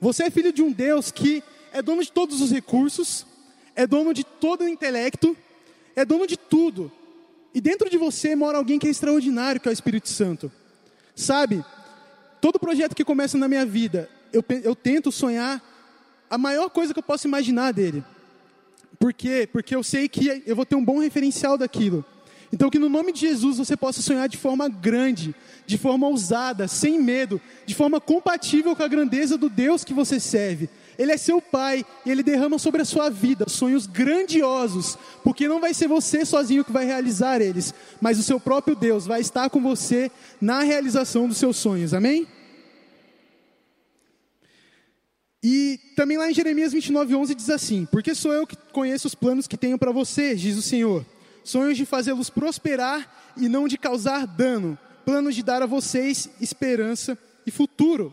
Você 0.00 0.24
é 0.24 0.30
filho 0.30 0.52
de 0.52 0.62
um 0.62 0.70
Deus 0.70 1.10
que 1.10 1.42
é 1.72 1.82
dono 1.82 2.02
de 2.02 2.12
todos 2.12 2.40
os 2.40 2.52
recursos, 2.52 3.26
é 3.74 3.84
dono 3.84 4.14
de 4.14 4.22
todo 4.22 4.62
o 4.62 4.68
intelecto, 4.68 5.36
é 5.96 6.04
dono 6.04 6.24
de 6.24 6.36
tudo. 6.36 6.90
E 7.52 7.60
dentro 7.60 7.90
de 7.90 7.98
você 7.98 8.36
mora 8.36 8.58
alguém 8.58 8.78
que 8.78 8.86
é 8.86 8.90
extraordinário, 8.90 9.60
que 9.60 9.68
é 9.68 9.70
o 9.70 9.72
Espírito 9.72 10.08
Santo. 10.08 10.52
Sabe, 11.16 11.64
todo 12.40 12.60
projeto 12.60 12.94
que 12.94 13.04
começa 13.04 13.36
na 13.36 13.48
minha 13.48 13.66
vida, 13.66 14.08
eu, 14.32 14.44
eu 14.62 14.76
tento 14.76 15.10
sonhar 15.10 15.60
a 16.30 16.38
maior 16.38 16.70
coisa 16.70 16.92
que 16.92 17.00
eu 17.00 17.04
posso 17.04 17.26
imaginar 17.26 17.72
dele. 17.72 18.04
Por 19.04 19.12
quê? 19.12 19.46
Porque 19.52 19.76
eu 19.76 19.82
sei 19.82 20.08
que 20.08 20.42
eu 20.46 20.56
vou 20.56 20.64
ter 20.64 20.76
um 20.76 20.82
bom 20.82 20.98
referencial 20.98 21.58
daquilo. 21.58 22.02
Então, 22.50 22.70
que 22.70 22.78
no 22.78 22.88
nome 22.88 23.12
de 23.12 23.20
Jesus 23.20 23.58
você 23.58 23.76
possa 23.76 24.00
sonhar 24.00 24.26
de 24.30 24.38
forma 24.38 24.66
grande, 24.66 25.34
de 25.66 25.76
forma 25.76 26.06
ousada, 26.06 26.66
sem 26.66 26.98
medo, 26.98 27.38
de 27.66 27.74
forma 27.74 28.00
compatível 28.00 28.74
com 28.74 28.82
a 28.82 28.88
grandeza 28.88 29.36
do 29.36 29.50
Deus 29.50 29.84
que 29.84 29.92
você 29.92 30.18
serve. 30.18 30.70
Ele 30.98 31.12
é 31.12 31.18
seu 31.18 31.38
Pai 31.38 31.84
e 32.06 32.10
Ele 32.10 32.22
derrama 32.22 32.58
sobre 32.58 32.80
a 32.80 32.84
sua 32.86 33.10
vida 33.10 33.44
sonhos 33.46 33.86
grandiosos, 33.86 34.96
porque 35.22 35.46
não 35.46 35.60
vai 35.60 35.74
ser 35.74 35.86
você 35.86 36.24
sozinho 36.24 36.64
que 36.64 36.72
vai 36.72 36.86
realizar 36.86 37.42
eles, 37.42 37.74
mas 38.00 38.18
o 38.18 38.22
seu 38.22 38.40
próprio 38.40 38.74
Deus 38.74 39.04
vai 39.04 39.20
estar 39.20 39.50
com 39.50 39.60
você 39.60 40.10
na 40.40 40.62
realização 40.62 41.28
dos 41.28 41.36
seus 41.36 41.58
sonhos, 41.58 41.92
amém? 41.92 42.26
E 45.44 45.78
também 45.94 46.16
lá 46.16 46.30
em 46.30 46.34
Jeremias 46.34 46.72
29, 46.72 47.14
11 47.14 47.34
diz 47.34 47.50
assim: 47.50 47.86
Porque 47.92 48.14
sou 48.14 48.32
eu 48.32 48.46
que 48.46 48.56
conheço 48.72 49.06
os 49.06 49.14
planos 49.14 49.46
que 49.46 49.58
tenho 49.58 49.78
para 49.78 49.92
você, 49.92 50.34
diz 50.34 50.56
o 50.56 50.62
Senhor 50.62 51.04
sonhos 51.44 51.76
de 51.76 51.84
fazê-los 51.84 52.30
prosperar 52.30 53.32
e 53.36 53.48
não 53.48 53.68
de 53.68 53.76
causar 53.76 54.26
dano, 54.26 54.78
planos 55.04 55.34
de 55.34 55.42
dar 55.42 55.62
a 55.62 55.66
vocês 55.66 56.30
esperança 56.40 57.16
e 57.46 57.50
futuro. 57.50 58.12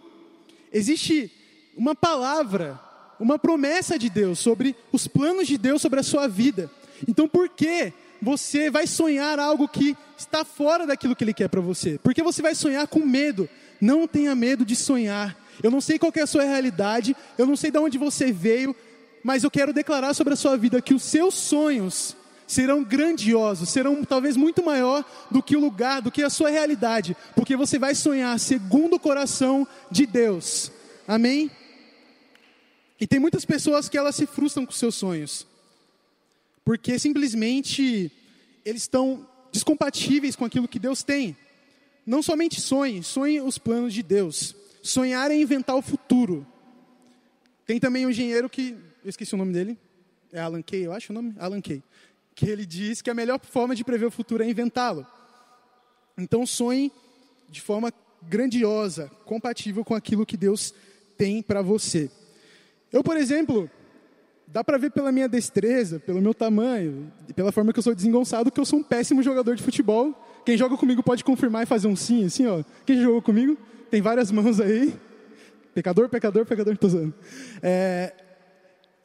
Existe 0.72 1.32
uma 1.76 1.96
palavra, 1.96 2.80
uma 3.20 3.39
promessa 3.39 3.98
de 3.98 4.10
Deus 4.10 4.38
sobre 4.38 4.76
os 4.91 5.08
planos 5.08 5.48
de 5.48 5.58
Deus 5.58 5.82
sobre 5.82 6.02
a 6.02 6.04
sua 6.04 6.28
vida. 6.28 6.70
Então, 7.08 7.28
por 7.28 7.50
que 7.50 7.94
você 8.22 8.70
vai 8.70 8.86
sonhar 8.86 9.39
algo 9.39 9.67
que 9.67 9.98
está 10.17 10.46
fora 10.46 10.86
daquilo 10.86 11.15
que 11.15 11.24
Ele 11.24 11.34
quer 11.34 11.48
para 11.48 11.62
você? 11.62 11.98
Porque 12.04 12.22
você 12.22 12.41
vai 12.41 12.54
sonhar 12.54 12.88
com 12.88 13.06
medo. 13.06 13.50
Não 13.80 14.08
tenha 14.08 14.36
medo 14.36 14.63
de 14.63 14.76
sonhar. 14.76 15.36
Eu 15.63 15.71
não 15.71 15.82
sei 15.82 16.00
qual 16.00 16.12
é 16.15 16.21
a 16.21 16.28
sua 16.28 16.43
realidade, 16.43 17.15
eu 17.38 17.45
não 17.45 17.56
sei 17.56 17.71
de 17.71 17.78
onde 17.78 17.97
você 17.97 18.32
veio, 18.32 18.76
mas 19.24 19.43
eu 19.43 19.52
quero 19.52 19.74
declarar 19.74 20.13
sobre 20.13 20.34
a 20.34 20.38
sua 20.38 20.58
vida 20.58 20.82
que 20.82 20.93
os 20.93 21.04
seus 21.04 21.36
sonhos 21.36 22.15
serão 22.47 22.84
grandiosos, 22.84 23.69
serão 23.69 24.04
talvez 24.04 24.36
muito 24.36 24.63
maior 24.63 25.06
do 25.30 25.41
que 25.41 25.56
o 25.56 25.60
lugar, 25.60 26.02
do 26.02 26.12
que 26.12 26.21
a 26.21 26.30
sua 26.30 26.50
realidade, 26.50 27.15
porque 27.36 27.56
você 27.56 27.80
vai 27.80 27.95
sonhar 27.95 28.38
segundo 28.39 28.95
o 28.95 29.00
coração 29.00 29.65
de 29.89 30.06
Deus. 30.06 30.71
Amém? 31.08 31.50
E 33.00 33.08
tem 33.08 33.19
muitas 33.19 33.45
pessoas 33.45 33.88
que 33.88 33.97
elas 33.97 34.15
se 34.15 34.26
frustram 34.26 34.65
com 34.65 34.71
seus 34.71 34.95
sonhos, 34.95 35.47
porque 36.65 37.00
simplesmente 37.00 38.12
eles 38.65 38.84
estão 38.84 39.26
descompatíveis 39.52 40.36
com 40.36 40.45
aquilo 40.45 40.67
que 40.67 40.80
Deus 40.80 41.04
tem. 41.04 41.36
Não 42.06 42.21
somente 42.21 42.60
sonhe, 42.60 43.04
sonhe 43.04 43.39
os 43.39 43.58
planos 43.58 43.93
de 43.93 44.04
Deus. 44.04 44.56
Sonhar 44.82 45.32
é 45.32 45.36
inventar 45.36 45.76
o 45.76 45.82
futuro. 45.82 46.46
Tem 47.65 47.80
também 47.80 48.06
um 48.06 48.10
engenheiro 48.10 48.50
que, 48.50 48.78
eu 49.04 49.10
esqueci 49.10 49.34
o 49.34 49.38
nome 49.38 49.54
dele, 49.54 49.78
é 50.32 50.39
Alan 50.39 50.62
Kay, 50.62 50.86
eu 50.86 50.94
acho 50.94 51.12
o 51.12 51.15
nome? 51.15 51.36
Alan 51.38 51.62
Kay 51.62 51.84
que 52.36 52.50
ele 52.50 52.65
diz 52.65 53.02
que 53.02 53.10
a 53.10 53.13
melhor 53.13 53.39
forma 53.39 53.76
de 53.76 53.84
prever 53.84 54.06
o 54.06 54.12
futuro 54.12 54.44
é 54.44 54.50
inventá-lo. 54.50 55.06
Então 56.17 56.46
sonhe 56.46 56.91
de 57.50 57.62
forma 57.62 57.94
grandiosa, 58.24 59.12
compatível 59.26 59.84
com 59.84 59.94
aquilo 59.94 60.26
que 60.26 60.38
Deus 60.38 60.74
tem 61.17 61.41
para 61.41 61.62
você. 61.62 62.10
Eu, 62.91 63.04
por 63.04 63.17
exemplo, 63.17 63.70
dá 64.48 64.63
para 64.63 64.78
ver 64.78 64.91
pela 64.91 65.12
minha 65.12 65.28
destreza, 65.28 66.00
pelo 66.00 66.22
meu 66.22 66.34
tamanho, 66.34 67.12
e 67.28 67.34
pela 67.34 67.52
forma 67.52 67.72
que 67.74 67.80
eu 67.80 67.84
sou 67.84 67.94
desengonçado, 67.94 68.52
que 68.52 68.60
eu 68.60 68.65
sou 68.65 68.80
um 68.80 68.84
péssimo 68.84 69.22
jogador 69.22 69.56
de 69.56 69.63
futebol. 69.63 70.13
Quem 70.46 70.58
joga 70.58 70.78
comigo 70.78 71.04
pode 71.04 71.24
confirmar 71.24 71.63
e 71.63 71.65
fazer 71.65 71.88
um 71.88 71.96
sim, 71.96 72.26
assim, 72.26 72.48
ó. 72.48 72.63
Quem 72.86 73.02
jogou 73.02 73.22
comigo? 73.22 73.58
Tem 73.91 74.01
várias 74.01 74.32
mãos 74.32 74.62
aí. 74.62 74.97
Pecador, 75.75 76.08
pecador, 76.08 76.45
pecador, 76.45 76.77
tô 76.77 76.88
usando. 76.88 77.13
É... 77.62 78.13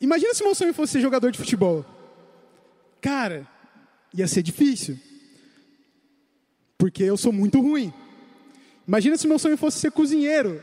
Imagina 0.01 0.33
se 0.33 0.45
meu 0.45 0.55
sonho 0.55 0.73
fosse 0.73 0.93
ser 0.93 1.01
jogador 1.01 1.33
de 1.33 1.39
futebol. 1.39 1.85
Cara, 3.01 3.47
ia 4.15 4.29
ser 4.29 4.43
difícil. 4.43 4.97
Porque 6.79 7.03
eu 7.03 7.17
sou 7.17 7.33
muito 7.33 7.61
ruim. 7.61 7.93
Imagina 8.87 9.17
se 9.17 9.27
meu 9.27 9.41
sonho 9.41 9.57
fosse 9.57 9.81
ser 9.81 9.91
cozinheiro. 9.91 10.63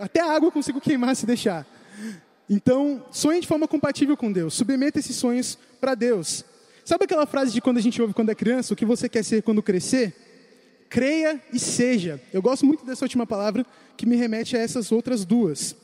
Até 0.00 0.20
a 0.20 0.32
água 0.32 0.46
eu 0.46 0.52
consigo 0.52 0.80
queimar 0.80 1.14
se 1.14 1.26
deixar. 1.26 1.66
Então, 2.48 3.04
sonhe 3.10 3.40
de 3.40 3.46
forma 3.46 3.68
compatível 3.68 4.16
com 4.16 4.32
Deus. 4.32 4.54
Submeta 4.54 4.98
esses 4.98 5.16
sonhos 5.16 5.58
para 5.78 5.94
Deus. 5.94 6.42
Sabe 6.86 7.04
aquela 7.04 7.26
frase 7.26 7.52
de 7.52 7.60
quando 7.60 7.76
a 7.76 7.82
gente 7.82 8.00
ouve 8.00 8.14
quando 8.14 8.30
é 8.30 8.34
criança, 8.34 8.72
o 8.72 8.76
que 8.76 8.86
você 8.86 9.10
quer 9.10 9.22
ser 9.22 9.42
quando 9.42 9.62
crescer? 9.62 10.27
Creia 10.88 11.40
e 11.52 11.58
seja. 11.58 12.20
Eu 12.32 12.40
gosto 12.40 12.64
muito 12.64 12.84
dessa 12.84 13.04
última 13.04 13.26
palavra 13.26 13.66
que 13.96 14.06
me 14.06 14.16
remete 14.16 14.56
a 14.56 14.60
essas 14.60 14.90
outras 14.90 15.24
duas. 15.24 15.76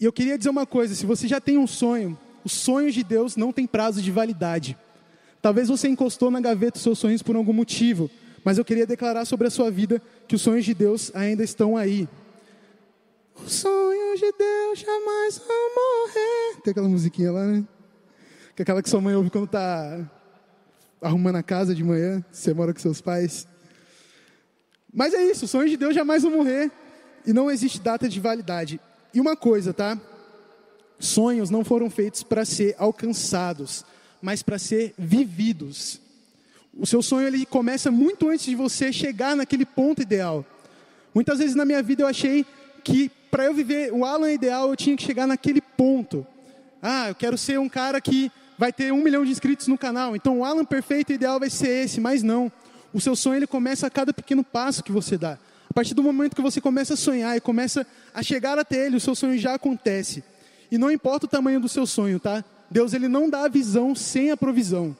E 0.00 0.04
eu 0.04 0.12
queria 0.12 0.36
dizer 0.36 0.50
uma 0.50 0.66
coisa: 0.66 0.94
se 0.94 1.06
você 1.06 1.28
já 1.28 1.40
tem 1.40 1.56
um 1.58 1.66
sonho, 1.66 2.18
os 2.44 2.52
sonhos 2.52 2.94
de 2.94 3.04
Deus 3.04 3.36
não 3.36 3.52
têm 3.52 3.66
prazo 3.66 4.02
de 4.02 4.10
validade. 4.10 4.76
Talvez 5.40 5.68
você 5.68 5.88
encostou 5.88 6.30
na 6.30 6.40
gaveta 6.40 6.72
dos 6.72 6.82
seus 6.82 6.98
sonhos 6.98 7.22
por 7.22 7.36
algum 7.36 7.52
motivo, 7.52 8.10
mas 8.44 8.58
eu 8.58 8.64
queria 8.64 8.86
declarar 8.86 9.24
sobre 9.24 9.46
a 9.46 9.50
sua 9.50 9.70
vida 9.70 10.02
que 10.26 10.34
os 10.34 10.42
sonhos 10.42 10.64
de 10.64 10.74
Deus 10.74 11.10
ainda 11.14 11.44
estão 11.44 11.76
aí. 11.76 12.08
Os 13.44 13.52
sonhos 13.52 14.18
de 14.18 14.32
Deus 14.32 14.78
jamais 14.78 15.38
vão 15.38 15.74
morrer. 15.74 16.62
Tem 16.64 16.70
aquela 16.70 16.88
musiquinha 16.88 17.30
lá, 17.30 17.44
né? 17.44 17.64
Que 18.56 18.62
é 18.62 18.64
aquela 18.64 18.82
que 18.82 18.88
sua 18.88 19.00
mãe 19.00 19.14
ouve 19.14 19.30
quando 19.30 19.44
está 19.44 20.10
arrumando 21.00 21.36
a 21.36 21.42
casa 21.42 21.74
de 21.74 21.84
manhã, 21.84 22.24
você 22.32 22.54
mora 22.54 22.72
com 22.72 22.80
seus 22.80 23.00
pais. 23.00 23.46
Mas 24.96 25.12
é 25.12 25.22
isso, 25.22 25.44
os 25.44 25.50
sonhos 25.50 25.70
de 25.70 25.76
Deus 25.76 25.94
jamais 25.94 26.22
vão 26.22 26.32
morrer. 26.32 26.72
e 27.26 27.32
não 27.32 27.50
existe 27.50 27.80
data 27.80 28.08
de 28.08 28.18
validade. 28.18 28.80
E 29.12 29.20
uma 29.20 29.36
coisa, 29.36 29.74
tá? 29.74 30.00
Sonhos 30.98 31.50
não 31.50 31.64
foram 31.64 31.90
feitos 31.90 32.22
para 32.22 32.44
ser 32.44 32.74
alcançados, 32.78 33.84
mas 34.22 34.42
para 34.42 34.58
ser 34.58 34.94
vividos. 34.96 36.00
O 36.72 36.86
seu 36.86 37.02
sonho 37.02 37.26
ele 37.26 37.44
começa 37.44 37.90
muito 37.90 38.28
antes 38.28 38.46
de 38.46 38.54
você 38.54 38.92
chegar 38.92 39.36
naquele 39.36 39.66
ponto 39.66 40.00
ideal. 40.00 40.46
Muitas 41.12 41.40
vezes 41.40 41.54
na 41.54 41.64
minha 41.64 41.82
vida 41.82 42.02
eu 42.02 42.06
achei 42.06 42.46
que 42.84 43.10
para 43.30 43.44
eu 43.46 43.52
viver 43.52 43.92
o 43.92 44.04
Alan 44.04 44.32
ideal 44.32 44.70
eu 44.70 44.76
tinha 44.76 44.96
que 44.96 45.02
chegar 45.02 45.26
naquele 45.26 45.60
ponto. 45.60 46.24
Ah, 46.80 47.08
eu 47.08 47.14
quero 47.14 47.36
ser 47.36 47.58
um 47.58 47.68
cara 47.68 48.00
que 48.00 48.30
vai 48.56 48.72
ter 48.72 48.92
um 48.92 49.02
milhão 49.02 49.24
de 49.24 49.32
inscritos 49.32 49.66
no 49.66 49.76
canal. 49.76 50.14
Então 50.14 50.38
o 50.38 50.44
Alan 50.44 50.64
perfeito 50.64 51.12
ideal 51.12 51.40
vai 51.40 51.50
ser 51.50 51.84
esse, 51.84 52.00
mas 52.00 52.22
não. 52.22 52.50
O 52.96 53.00
seu 53.00 53.14
sonho 53.14 53.36
ele 53.36 53.46
começa 53.46 53.86
a 53.86 53.90
cada 53.90 54.10
pequeno 54.10 54.42
passo 54.42 54.82
que 54.82 54.90
você 54.90 55.18
dá. 55.18 55.38
A 55.68 55.74
partir 55.74 55.92
do 55.92 56.02
momento 56.02 56.34
que 56.34 56.40
você 56.40 56.62
começa 56.62 56.94
a 56.94 56.96
sonhar 56.96 57.36
e 57.36 57.42
começa 57.42 57.86
a 58.14 58.22
chegar 58.22 58.58
até 58.58 58.86
ele, 58.86 58.96
o 58.96 59.00
seu 59.00 59.14
sonho 59.14 59.36
já 59.36 59.52
acontece. 59.52 60.24
E 60.70 60.78
não 60.78 60.90
importa 60.90 61.26
o 61.26 61.28
tamanho 61.28 61.60
do 61.60 61.68
seu 61.68 61.86
sonho, 61.86 62.18
tá? 62.18 62.42
Deus 62.70 62.94
ele 62.94 63.06
não 63.06 63.28
dá 63.28 63.44
a 63.44 63.48
visão 63.48 63.94
sem 63.94 64.30
a 64.30 64.36
provisão. 64.36 64.96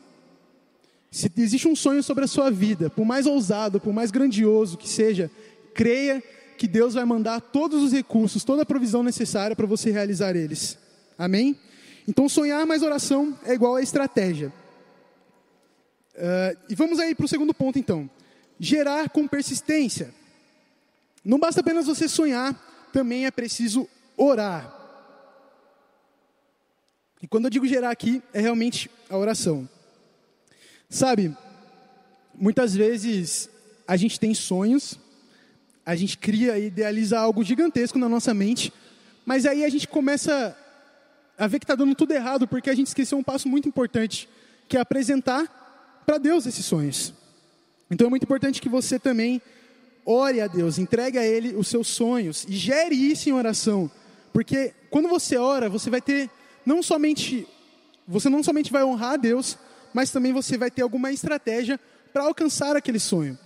Se 1.11 1.33
existe 1.39 1.67
um 1.67 1.75
sonho 1.75 2.03
sobre 2.03 2.25
a 2.25 2.29
sua 2.29 2.51
vida, 2.51 2.91
por 2.91 3.07
mais 3.07 3.25
ousado, 3.25 3.81
por 3.81 3.95
mais 3.95 4.11
grandioso 4.11 4.77
que 4.77 4.91
seja, 4.91 5.31
creia 5.73 6.23
que 6.59 6.69
Deus 6.69 6.93
vai 6.93 7.05
mandar 7.07 7.41
todos 7.41 7.83
os 7.83 7.93
recursos, 7.93 8.45
toda 8.45 8.61
a 8.61 8.67
provisão 8.67 9.03
necessária 9.03 9.57
para 9.57 9.65
você 9.65 9.91
realizar 9.91 10.37
eles. 10.37 10.77
Amém? 11.19 11.59
Então, 12.07 12.29
sonhar 12.29 12.67
mais 12.67 12.83
oração 12.83 13.35
é 13.47 13.55
igual 13.55 13.77
a 13.77 13.83
estratégia. 13.83 14.53
Uh, 16.17 16.57
e 16.71 16.75
vamos 16.75 16.99
aí 16.99 17.15
para 17.15 17.27
o 17.27 17.29
segundo 17.29 17.53
ponto, 17.53 17.79
então. 17.79 18.09
Gerar 18.59 19.11
com 19.11 19.29
persistência. 19.29 20.15
Não 21.23 21.39
basta 21.39 21.61
apenas 21.61 21.87
você 21.87 22.09
sonhar, 22.09 22.55
também 22.93 23.27
é 23.27 23.31
preciso 23.31 23.87
orar. 24.17 24.73
E 27.23 27.27
quando 27.27 27.45
eu 27.45 27.51
digo 27.51 27.67
gerar 27.67 27.91
aqui, 27.91 28.23
é 28.33 28.41
realmente 28.41 28.91
a 29.11 29.17
oração. 29.17 29.69
Sabe, 30.89 31.37
muitas 32.35 32.75
vezes 32.75 33.51
a 33.87 33.97
gente 33.97 34.19
tem 34.19 34.33
sonhos, 34.33 34.99
a 35.85 35.95
gente 35.97 36.17
cria 36.17 36.59
e 36.59 36.67
idealiza 36.67 37.19
algo 37.19 37.45
gigantesco 37.45 37.99
na 37.99 38.09
nossa 38.09 38.33
mente, 38.33 38.73
mas 39.25 39.45
aí 39.45 39.65
a 39.65 39.69
gente 39.69 39.89
começa 39.89 40.57
a 41.37 41.47
ver 41.47 41.59
que 41.59 41.65
está 41.65 41.75
dando 41.75 41.95
tudo 41.95 42.13
errado 42.13 42.47
porque 42.49 42.71
a 42.71 42.75
gente 42.75 42.87
esqueceu 42.87 43.19
um 43.19 43.23
passo 43.23 43.49
muito 43.49 43.69
importante, 43.69 44.29
que 44.69 44.77
é 44.77 44.81
apresentar 44.81 45.66
para 46.07 46.19
Deus 46.19 46.47
esses 46.47 46.65
sonhos. 46.65 47.13
Então 47.91 48.07
é 48.07 48.11
muito 48.11 48.23
importante 48.23 48.63
que 48.63 48.69
você 48.69 48.99
também 48.99 49.43
ore 50.05 50.41
a 50.41 50.47
Deus, 50.47 50.79
entregue 50.79 51.19
a 51.19 51.27
Ele 51.27 51.55
os 51.57 51.67
seus 51.67 51.89
sonhos 51.89 52.47
e 52.49 52.53
gere 52.53 52.95
isso 52.95 53.29
em 53.29 53.33
oração, 53.33 53.91
porque 54.33 54.73
quando 54.89 55.09
você 55.09 55.37
ora, 55.37 55.69
você 55.69 55.91
vai 55.91 56.01
ter 56.01 56.31
não 56.65 56.83
somente 56.83 57.47
você 58.09 58.29
não 58.29 58.43
somente 58.43 58.71
vai 58.71 58.85
honrar 58.85 59.15
a 59.15 59.17
Deus, 59.17 59.59
mas 59.93 60.13
também 60.13 60.33
você 60.33 60.57
vai 60.57 60.71
ter 60.71 60.83
alguma 60.83 61.11
estratégia 61.11 61.81
para 62.13 62.23
alcançar 62.23 62.77
aquele 62.77 63.01
sonho. 63.01 63.37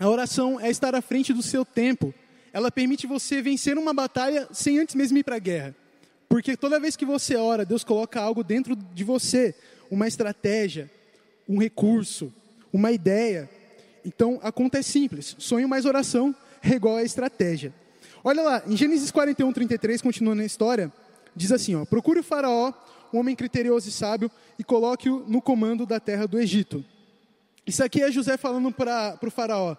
A 0.00 0.08
oração 0.08 0.58
é 0.58 0.68
estar 0.68 0.94
à 0.94 1.00
frente 1.00 1.32
do 1.32 1.42
seu 1.42 1.64
tempo. 1.64 2.12
Ela 2.52 2.72
permite 2.72 3.06
você 3.06 3.40
vencer 3.40 3.78
uma 3.78 3.94
batalha 3.94 4.48
sem 4.52 4.80
antes 4.80 4.96
mesmo 4.96 5.18
ir 5.18 5.22
para 5.22 5.36
a 5.36 5.40
guerra. 5.40 5.76
Porque 6.28 6.56
toda 6.56 6.80
vez 6.80 6.96
que 6.96 7.04
você 7.04 7.36
ora, 7.36 7.64
Deus 7.64 7.84
coloca 7.84 8.20
algo 8.20 8.42
dentro 8.42 8.74
de 8.74 9.04
você, 9.04 9.54
uma 9.90 10.08
estratégia, 10.08 10.90
um 11.48 11.58
recurso, 11.58 12.32
uma 12.72 12.92
ideia. 12.92 13.48
Então 14.04 14.38
a 14.42 14.52
conta 14.52 14.78
é 14.78 14.82
simples: 14.82 15.36
sonho 15.38 15.68
mais 15.68 15.84
oração 15.84 16.34
é 16.62 16.70
igual 16.70 16.96
a 16.96 17.02
estratégia. 17.02 17.72
Olha 18.22 18.42
lá, 18.42 18.62
em 18.66 18.76
Gênesis 18.76 19.10
41, 19.10 19.52
33, 19.52 20.02
continuando 20.02 20.42
a 20.42 20.44
história, 20.44 20.92
diz 21.34 21.52
assim: 21.52 21.74
ó, 21.74 21.84
procure 21.84 22.20
o 22.20 22.24
Faraó, 22.24 22.72
um 23.12 23.18
homem 23.18 23.34
criterioso 23.34 23.88
e 23.88 23.92
sábio, 23.92 24.30
e 24.58 24.64
coloque-o 24.64 25.24
no 25.26 25.40
comando 25.40 25.86
da 25.86 25.98
terra 25.98 26.26
do 26.26 26.38
Egito. 26.38 26.84
Isso 27.66 27.82
aqui 27.84 28.02
é 28.02 28.10
José 28.10 28.36
falando 28.36 28.72
para 28.72 29.18
o 29.22 29.30
Faraó, 29.30 29.76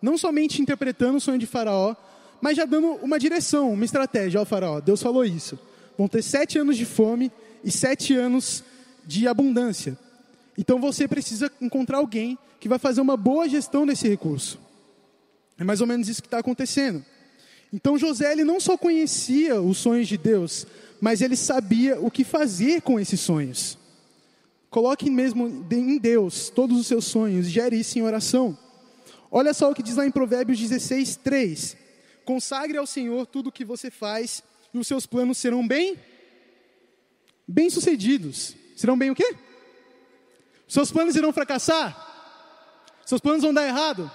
não 0.00 0.16
somente 0.16 0.62
interpretando 0.62 1.16
o 1.16 1.20
sonho 1.20 1.38
de 1.38 1.46
Faraó, 1.46 1.94
mas 2.40 2.56
já 2.56 2.64
dando 2.64 2.92
uma 3.02 3.18
direção, 3.18 3.72
uma 3.72 3.84
estratégia 3.84 4.38
ao 4.38 4.46
Faraó. 4.46 4.80
Deus 4.80 5.02
falou 5.02 5.24
isso 5.24 5.58
vão 5.96 6.08
ter 6.08 6.22
sete 6.22 6.58
anos 6.58 6.76
de 6.76 6.84
fome 6.84 7.30
e 7.62 7.70
sete 7.70 8.14
anos 8.14 8.64
de 9.06 9.28
abundância. 9.28 9.96
Então 10.56 10.80
você 10.80 11.08
precisa 11.08 11.50
encontrar 11.60 11.98
alguém 11.98 12.38
que 12.60 12.68
vai 12.68 12.78
fazer 12.78 13.00
uma 13.00 13.16
boa 13.16 13.48
gestão 13.48 13.86
desse 13.86 14.08
recurso. 14.08 14.58
É 15.58 15.64
mais 15.64 15.80
ou 15.80 15.86
menos 15.86 16.08
isso 16.08 16.22
que 16.22 16.26
está 16.26 16.38
acontecendo. 16.38 17.04
Então 17.72 17.98
José 17.98 18.30
ele 18.32 18.44
não 18.44 18.60
só 18.60 18.76
conhecia 18.76 19.60
os 19.60 19.78
sonhos 19.78 20.06
de 20.06 20.18
Deus, 20.18 20.66
mas 21.00 21.20
ele 21.20 21.36
sabia 21.36 21.98
o 22.00 22.10
que 22.10 22.24
fazer 22.24 22.82
com 22.82 23.00
esses 23.00 23.20
sonhos. 23.20 23.78
Coloque 24.68 25.10
mesmo 25.10 25.66
em 25.70 25.98
Deus 25.98 26.48
todos 26.50 26.78
os 26.78 26.86
seus 26.86 27.04
sonhos, 27.04 27.46
gere 27.46 27.76
isso 27.76 27.98
em 27.98 28.02
oração. 28.02 28.56
Olha 29.30 29.54
só 29.54 29.70
o 29.70 29.74
que 29.74 29.82
diz 29.82 29.96
lá 29.96 30.06
em 30.06 30.10
Provérbios 30.10 30.58
16, 30.58 31.16
3. 31.16 31.76
Consagre 32.24 32.76
ao 32.76 32.86
Senhor 32.86 33.26
tudo 33.26 33.48
o 33.48 33.52
que 33.52 33.64
você 33.64 33.90
faz 33.90 34.42
e 34.72 34.78
os 34.78 34.86
seus 34.86 35.06
planos 35.06 35.38
serão 35.38 35.66
bem 35.66 35.96
bem 37.48 37.68
sucedidos. 37.68 38.54
Serão 38.76 38.96
bem 38.96 39.10
o 39.10 39.14
quê? 39.14 39.36
Seus 40.72 40.90
planos 40.90 41.14
irão 41.16 41.34
fracassar? 41.34 41.94
Seus 43.04 43.20
planos 43.20 43.42
vão 43.42 43.52
dar 43.52 43.66
errado? 43.66 44.10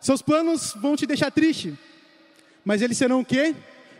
Seus 0.00 0.22
planos 0.22 0.72
vão 0.72 0.96
te 0.96 1.04
deixar 1.04 1.30
triste? 1.30 1.78
Mas 2.64 2.80
eles 2.80 2.96
serão 2.96 3.20
o 3.20 3.24
quê? 3.24 3.54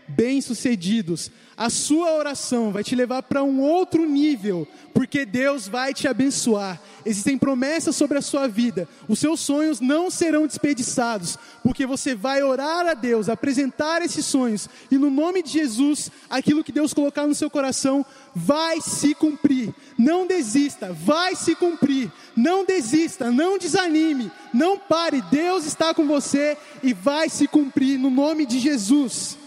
Bem-sucedidos. 0.08 1.30
A 1.56 1.68
sua 1.70 2.14
oração 2.14 2.70
vai 2.70 2.84
te 2.84 2.94
levar 2.94 3.20
para 3.24 3.42
um 3.42 3.60
outro 3.60 4.06
nível, 4.06 4.66
porque 4.94 5.26
Deus 5.26 5.66
vai 5.66 5.92
te 5.92 6.06
abençoar. 6.06 6.80
Existem 7.04 7.36
promessas 7.36 7.96
sobre 7.96 8.16
a 8.16 8.22
sua 8.22 8.46
vida. 8.46 8.88
Os 9.08 9.18
seus 9.18 9.40
sonhos 9.40 9.80
não 9.80 10.08
serão 10.08 10.46
desperdiçados, 10.46 11.36
porque 11.64 11.84
você 11.84 12.14
vai 12.14 12.42
orar 12.44 12.86
a 12.86 12.94
Deus, 12.94 13.28
apresentar 13.28 14.02
esses 14.02 14.24
sonhos, 14.24 14.68
e 14.90 14.96
no 14.96 15.10
nome 15.10 15.42
de 15.42 15.50
Jesus, 15.50 16.10
aquilo 16.30 16.62
que 16.62 16.70
Deus 16.70 16.94
colocar 16.94 17.26
no 17.26 17.34
seu 17.34 17.50
coração 17.50 18.06
vai 18.34 18.80
se 18.80 19.14
cumprir. 19.14 19.74
Não 19.98 20.26
desista, 20.26 20.92
vai 20.92 21.34
se 21.34 21.54
cumprir. 21.54 22.12
Não 22.36 22.64
desista, 22.64 23.32
não 23.32 23.58
desanime, 23.58 24.30
não 24.54 24.78
pare. 24.78 25.22
Deus 25.22 25.64
está 25.64 25.92
com 25.92 26.06
você 26.06 26.56
e 26.82 26.92
vai 26.92 27.28
se 27.28 27.48
cumprir 27.48 27.98
no 27.98 28.10
nome 28.10 28.46
de 28.46 28.58
Jesus. 28.58 29.37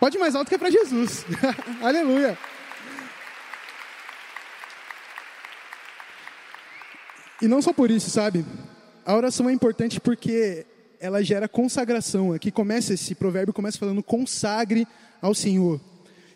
Pode 0.00 0.16
ir 0.16 0.20
mais 0.20 0.34
alto 0.34 0.48
que 0.48 0.54
é 0.54 0.58
para 0.58 0.70
Jesus. 0.70 1.26
Aleluia. 1.82 2.36
E 7.42 7.46
não 7.46 7.60
só 7.60 7.70
por 7.74 7.90
isso, 7.90 8.08
sabe? 8.08 8.44
A 9.04 9.14
oração 9.14 9.48
é 9.48 9.52
importante 9.52 10.00
porque 10.00 10.66
ela 10.98 11.22
gera 11.22 11.46
consagração. 11.46 12.32
Aqui 12.32 12.50
começa 12.50 12.94
esse 12.94 13.14
provérbio 13.14 13.52
começa 13.52 13.78
falando 13.78 14.02
consagre 14.02 14.88
ao 15.20 15.34
Senhor. 15.34 15.78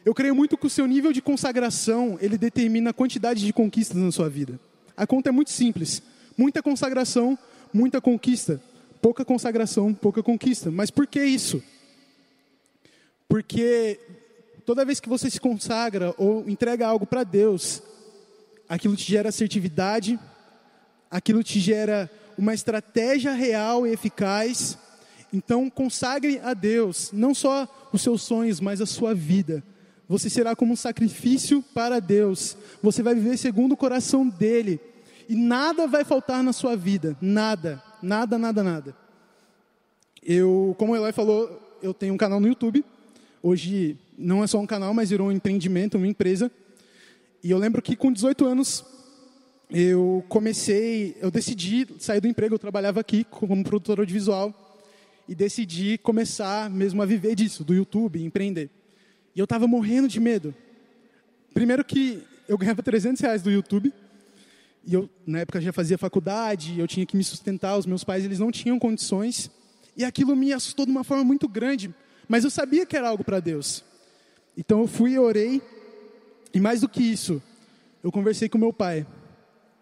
Eu 0.05 0.13
creio 0.13 0.35
muito 0.35 0.59
que 0.59 0.67
o 0.67 0.71
seu 0.71 0.87
nível 0.87 1.11
de 1.11 1.23
consagração, 1.23 2.19
ele 2.21 2.37
determina 2.37 2.91
a 2.91 2.95
quantidade 2.95 3.45
de 3.45 3.53
conquistas 3.53 3.97
na 3.97 4.13
sua 4.13 4.29
vida. 4.29 4.61
A 4.95 5.07
conta 5.07 5.31
é 5.31 5.33
muito 5.33 5.51
simples. 5.51 6.03
Muita 6.37 6.63
consagração, 6.63 7.39
muita 7.73 7.99
conquista. 7.99 8.61
Pouca 9.01 9.25
consagração, 9.25 9.95
pouca 9.95 10.23
conquista. 10.23 10.71
Mas 10.71 10.91
por 10.91 11.07
que 11.07 11.25
isso? 11.25 11.63
Porque 13.29 14.01
toda 14.65 14.85
vez 14.85 15.01
que 15.01 15.09
você 15.09 15.31
se 15.31 15.41
consagra 15.41 16.15
ou 16.17 16.49
entrega 16.49 16.87
algo 16.87 17.07
para 17.07 17.25
Deus, 17.25 17.83
aquilo 18.69 18.97
te 18.97 19.05
gera 19.05 19.29
assertividade, 19.29 20.19
aquilo 21.11 21.43
te 21.43 21.61
gera 21.61 22.11
uma 22.37 22.55
estratégia 22.55 23.33
real 23.33 23.87
e 23.87 23.93
eficaz. 23.93 24.79
Então, 25.33 25.69
consagre 25.69 26.41
a 26.43 26.55
Deus 26.55 27.11
não 27.13 27.35
só 27.35 27.69
os 27.93 28.03
seus 28.03 28.23
sonhos, 28.23 28.61
mas 28.61 28.81
a 28.81 28.87
sua 28.87 29.15
vida. 29.15 29.63
Você 30.09 30.29
será 30.29 30.55
como 30.55 30.73
um 30.73 30.77
sacrifício 30.77 31.63
para 31.75 32.01
Deus. 32.01 32.57
Você 32.83 33.03
vai 33.03 33.15
viver 33.15 33.37
segundo 33.37 33.73
o 33.73 33.77
coração 33.77 34.29
dele. 34.29 34.81
E 35.29 35.35
nada 35.35 35.87
vai 35.87 36.05
faltar 36.05 36.43
na 36.43 36.53
sua 36.53 36.77
vida. 36.77 37.17
Nada. 37.21 37.83
Nada, 38.03 38.37
nada, 38.37 38.63
nada. 38.63 38.97
Eu, 40.23 40.75
como 40.79 40.93
o 40.93 40.97
Eloy 40.97 41.13
falou, 41.13 41.79
eu 41.83 41.95
tenho 41.95 42.15
um 42.15 42.19
canal 42.19 42.39
no 42.39 42.47
YouTube. 42.47 42.85
Hoje 43.47 43.99
não 44.17 44.43
é 44.43 44.47
só 44.47 44.59
um 44.59 44.67
canal, 44.67 44.95
mas 44.95 45.11
virou 45.11 45.29
um 45.29 45.31
empreendimento, 45.31 45.99
uma 45.99 46.09
empresa. 46.09 46.51
E 47.43 47.51
eu 47.51 47.59
lembro 47.59 47.83
que 47.83 47.95
com 47.95 48.11
18 48.11 48.43
anos 48.47 48.83
eu 49.69 50.25
comecei, 50.31 51.15
eu 51.21 51.31
decidi 51.31 51.87
sair 51.99 52.23
do 52.23 52.27
emprego, 52.27 52.55
eu 52.55 52.59
trabalhava 52.59 53.01
aqui 53.01 53.23
como 53.23 53.63
produtor 53.63 53.99
audiovisual 53.99 54.81
e 55.29 55.35
decidi 55.35 55.99
começar 55.99 56.71
mesmo 56.71 57.03
a 57.03 57.05
viver 57.05 57.35
disso, 57.35 57.63
do 57.63 57.75
YouTube, 57.75 58.25
empreender. 58.25 58.71
E 59.37 59.41
eu 59.41 59.45
estava 59.45 59.67
morrendo 59.67 60.09
de 60.09 60.19
medo. 60.19 60.55
Primeiro 61.53 61.85
que 61.85 62.23
eu 62.49 62.57
ganhava 62.57 62.83
300 62.83 63.21
reais 63.21 63.43
do 63.43 63.51
YouTube 63.51 63.93
e 64.87 64.95
eu 64.95 65.07
na 65.27 65.41
época 65.41 65.61
já 65.61 65.71
fazia 65.71 65.99
faculdade, 65.99 66.81
eu 66.81 66.89
tinha 66.89 67.05
que 67.05 67.15
me 67.15 67.23
sustentar, 67.23 67.77
os 67.77 67.85
meus 67.85 68.05
pais 68.05 68.25
eles 68.25 68.39
não 68.39 68.51
tinham 68.51 68.79
condições 68.79 69.51
E 69.95 70.03
aquilo 70.03 70.35
me 70.35 70.51
assustou 70.51 70.87
de 70.87 70.93
uma 70.93 71.05
forma 71.05 71.25
muito 71.25 71.47
grande, 71.47 71.95
mas 72.29 72.45
eu 72.45 72.51
sabia 72.51 72.87
que 72.87 72.97
era 72.97 73.09
algo 73.09 73.25
para 73.25 73.41
Deus. 73.41 73.85
Então 74.57 74.81
eu 74.81 74.87
fui 74.87 75.13
e 75.13 75.19
orei, 75.19 75.61
e 76.53 76.61
mais 76.61 76.81
do 76.81 76.89
que 76.89 77.03
isso, 77.03 77.43
eu 78.03 78.13
conversei 78.13 78.49
com 78.49 78.59
meu 78.59 78.73
pai. 78.73 79.07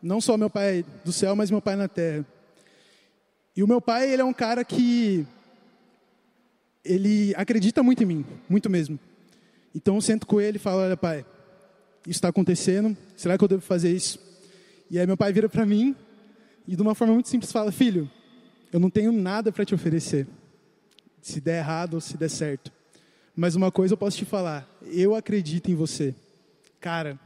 Não 0.03 0.21
só 0.21 0.37
meu 0.37 0.51
pai 0.51 0.85
do 1.05 1.13
céu, 1.13 1.37
mas 1.37 1.51
meu 1.51 1.61
pai 1.61 1.77
na 1.77 1.89
terra. 1.89 2.27
E 3.55 3.63
o 3.63 3.69
meu 3.69 3.81
pai, 3.81 4.11
ele 4.11 4.23
é 4.23 4.25
um 4.25 4.33
cara 4.33 4.65
que 4.65 5.27
ele 6.85 7.35
acredita 7.37 7.83
muito 7.83 8.03
em 8.03 8.07
mim, 8.07 8.27
muito 8.49 8.71
mesmo. 8.71 8.99
Então 9.75 9.95
eu 9.95 10.01
sento 10.01 10.27
com 10.27 10.41
ele 10.41 10.57
e 10.57 10.61
falo: 10.61 10.81
Olha, 10.81 10.97
pai, 10.97 11.25
isso 12.07 12.19
está 12.19 12.29
acontecendo, 12.29 12.97
será 13.17 13.39
que 13.39 13.45
eu 13.45 13.49
devo 13.49 13.63
fazer 13.63 13.93
isso? 13.93 14.19
E 14.91 14.99
aí 14.99 15.07
meu 15.07 15.17
pai 15.17 15.33
vira 15.33 15.49
para 15.49 15.65
mim 15.65 15.95
e 16.67 16.75
de 16.75 16.83
uma 16.83 16.95
forma 16.95 17.15
muito 17.15 17.29
simples 17.29 17.53
fala: 17.53 17.71
Filho, 17.71 18.11
eu 18.73 18.81
não 18.81 18.91
tenho 18.91 19.13
nada 19.13 19.53
para 19.53 19.65
te 19.65 19.75
oferecer, 19.75 20.27
se 21.23 21.41
der 21.41 21.61
errado 21.61 21.95
ou 21.95 22.01
se 22.01 22.17
der 22.17 22.29
certo. 22.29 22.71
Mas 23.35 23.55
uma 23.55 23.71
coisa 23.71 23.95
eu 23.95 23.99
posso 23.99 24.19
te 24.19 24.25
falar: 24.27 24.69
eu 24.83 25.15
acredito 25.15 25.71
em 25.71 25.75
você. 25.75 26.15
Cara, 26.81 27.19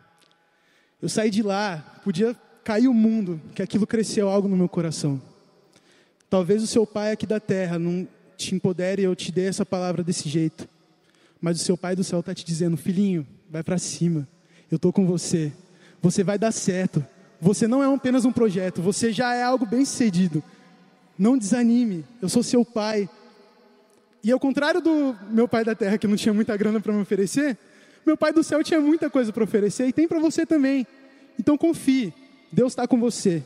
eu 1.02 1.08
saí 1.08 1.30
de 1.30 1.42
lá, 1.42 2.00
podia 2.04 2.36
cair 2.62 2.86
o 2.86 2.94
mundo, 2.94 3.40
que 3.54 3.62
aquilo 3.62 3.86
cresceu 3.86 4.28
algo 4.28 4.46
no 4.46 4.56
meu 4.56 4.68
coração. 4.68 5.20
Talvez 6.28 6.62
o 6.62 6.66
seu 6.66 6.86
pai 6.86 7.12
aqui 7.12 7.26
da 7.26 7.40
terra 7.40 7.78
não 7.78 8.06
te 8.36 8.54
empodere 8.54 9.02
eu 9.02 9.16
te 9.16 9.32
dê 9.32 9.46
essa 9.46 9.64
palavra 9.64 10.04
desse 10.04 10.28
jeito. 10.28 10.68
Mas 11.40 11.60
o 11.60 11.64
seu 11.64 11.76
pai 11.76 11.96
do 11.96 12.04
céu 12.04 12.20
está 12.20 12.34
te 12.34 12.44
dizendo, 12.44 12.76
filhinho, 12.76 13.26
vai 13.50 13.62
para 13.62 13.78
cima. 13.78 14.28
Eu 14.70 14.76
estou 14.76 14.92
com 14.92 15.06
você. 15.06 15.52
Você 16.02 16.22
vai 16.22 16.38
dar 16.38 16.52
certo. 16.52 17.04
Você 17.40 17.66
não 17.66 17.82
é 17.82 17.94
apenas 17.94 18.24
um 18.24 18.32
projeto, 18.32 18.80
você 18.80 19.12
já 19.12 19.34
é 19.34 19.42
algo 19.42 19.66
bem 19.66 19.84
sucedido. 19.84 20.42
Não 21.18 21.36
desanime, 21.36 22.04
eu 22.20 22.28
sou 22.28 22.42
seu 22.42 22.64
pai. 22.64 23.08
E 24.26 24.32
ao 24.32 24.40
contrário 24.40 24.80
do 24.80 25.16
meu 25.30 25.46
pai 25.46 25.64
da 25.64 25.72
terra, 25.72 25.96
que 25.96 26.08
não 26.08 26.16
tinha 26.16 26.34
muita 26.34 26.56
grana 26.56 26.80
para 26.80 26.92
me 26.92 27.00
oferecer, 27.00 27.56
meu 28.04 28.16
pai 28.16 28.32
do 28.32 28.42
céu 28.42 28.60
tinha 28.60 28.80
muita 28.80 29.08
coisa 29.08 29.32
para 29.32 29.44
oferecer 29.44 29.86
e 29.86 29.92
tem 29.92 30.08
para 30.08 30.18
você 30.18 30.44
também. 30.44 30.84
Então 31.38 31.56
confie, 31.56 32.12
Deus 32.50 32.72
está 32.72 32.88
com 32.88 32.98
você. 32.98 33.44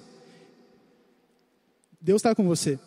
Deus 2.00 2.20
está 2.20 2.34
com 2.34 2.44
você. 2.44 2.78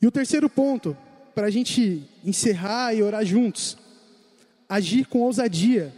E 0.00 0.06
o 0.06 0.10
terceiro 0.12 0.48
ponto, 0.48 0.96
para 1.34 1.48
a 1.48 1.50
gente 1.50 2.08
encerrar 2.24 2.94
e 2.94 3.02
orar 3.02 3.24
juntos, 3.24 3.76
agir 4.68 5.06
com 5.06 5.18
ousadia. 5.18 5.92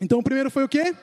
Então 0.00 0.20
o 0.20 0.22
primeiro 0.22 0.48
foi 0.48 0.62
o 0.62 0.68
quê? 0.68 0.94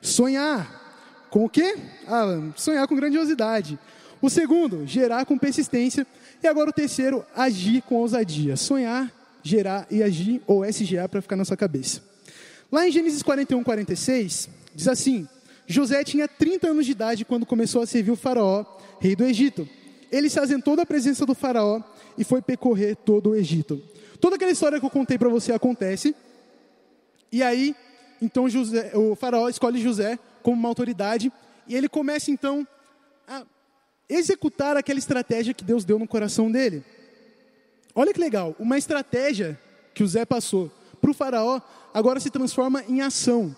Sonhar. 0.00 1.26
Com 1.30 1.46
o 1.46 1.48
quê? 1.48 1.76
Ah, 2.06 2.52
sonhar 2.54 2.86
com 2.86 2.94
grandiosidade. 2.94 3.76
O 4.22 4.28
segundo, 4.28 4.86
gerar 4.86 5.24
com 5.24 5.38
persistência. 5.38 6.06
E 6.42 6.46
agora 6.46 6.70
o 6.70 6.72
terceiro, 6.72 7.24
agir 7.34 7.82
com 7.82 7.96
ousadia. 7.96 8.56
Sonhar, 8.56 9.12
gerar 9.42 9.86
e 9.90 10.02
agir, 10.02 10.42
ou 10.46 10.64
SGA 10.64 11.08
para 11.08 11.22
ficar 11.22 11.36
na 11.36 11.44
sua 11.44 11.56
cabeça. 11.56 12.02
Lá 12.70 12.86
em 12.86 12.90
Gênesis 12.90 13.22
41, 13.22 13.62
46, 13.64 14.48
diz 14.74 14.88
assim: 14.88 15.26
José 15.66 16.04
tinha 16.04 16.28
30 16.28 16.68
anos 16.68 16.86
de 16.86 16.92
idade 16.92 17.24
quando 17.24 17.46
começou 17.46 17.82
a 17.82 17.86
servir 17.86 18.10
o 18.10 18.16
faraó, 18.16 18.64
rei 19.00 19.16
do 19.16 19.24
Egito. 19.24 19.68
Ele 20.10 20.28
se 20.28 20.38
asentou 20.38 20.76
da 20.76 20.84
presença 20.84 21.24
do 21.24 21.34
faraó 21.34 21.80
e 22.18 22.24
foi 22.24 22.42
percorrer 22.42 22.96
todo 22.96 23.30
o 23.30 23.34
Egito. 23.34 23.82
Toda 24.20 24.36
aquela 24.36 24.50
história 24.50 24.78
que 24.78 24.84
eu 24.84 24.90
contei 24.90 25.16
para 25.16 25.28
você 25.28 25.52
acontece. 25.52 26.14
E 27.32 27.42
aí, 27.42 27.74
então 28.20 28.48
José, 28.48 28.92
o 28.94 29.14
faraó 29.14 29.48
escolhe 29.48 29.80
José 29.80 30.18
como 30.42 30.56
uma 30.56 30.68
autoridade 30.68 31.32
e 31.66 31.76
ele 31.76 31.88
começa 31.88 32.30
então 32.30 32.66
a 33.26 33.44
executar 34.10 34.76
aquela 34.76 34.98
estratégia 34.98 35.54
que 35.54 35.64
Deus 35.64 35.84
deu 35.84 35.98
no 35.98 36.06
coração 36.06 36.50
dele. 36.50 36.84
Olha 37.94 38.12
que 38.12 38.20
legal, 38.20 38.54
uma 38.58 38.76
estratégia 38.76 39.58
que 39.94 40.02
o 40.02 40.08
Zé 40.08 40.24
passou 40.24 40.70
para 41.00 41.10
o 41.10 41.14
faraó 41.14 41.60
agora 41.94 42.20
se 42.20 42.30
transforma 42.30 42.84
em 42.88 43.00
ação. 43.00 43.54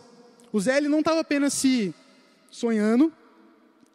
O 0.52 0.60
Zé 0.60 0.76
ele 0.76 0.88
não 0.88 1.00
estava 1.00 1.20
apenas 1.20 1.52
se 1.52 1.94
sonhando, 2.50 3.12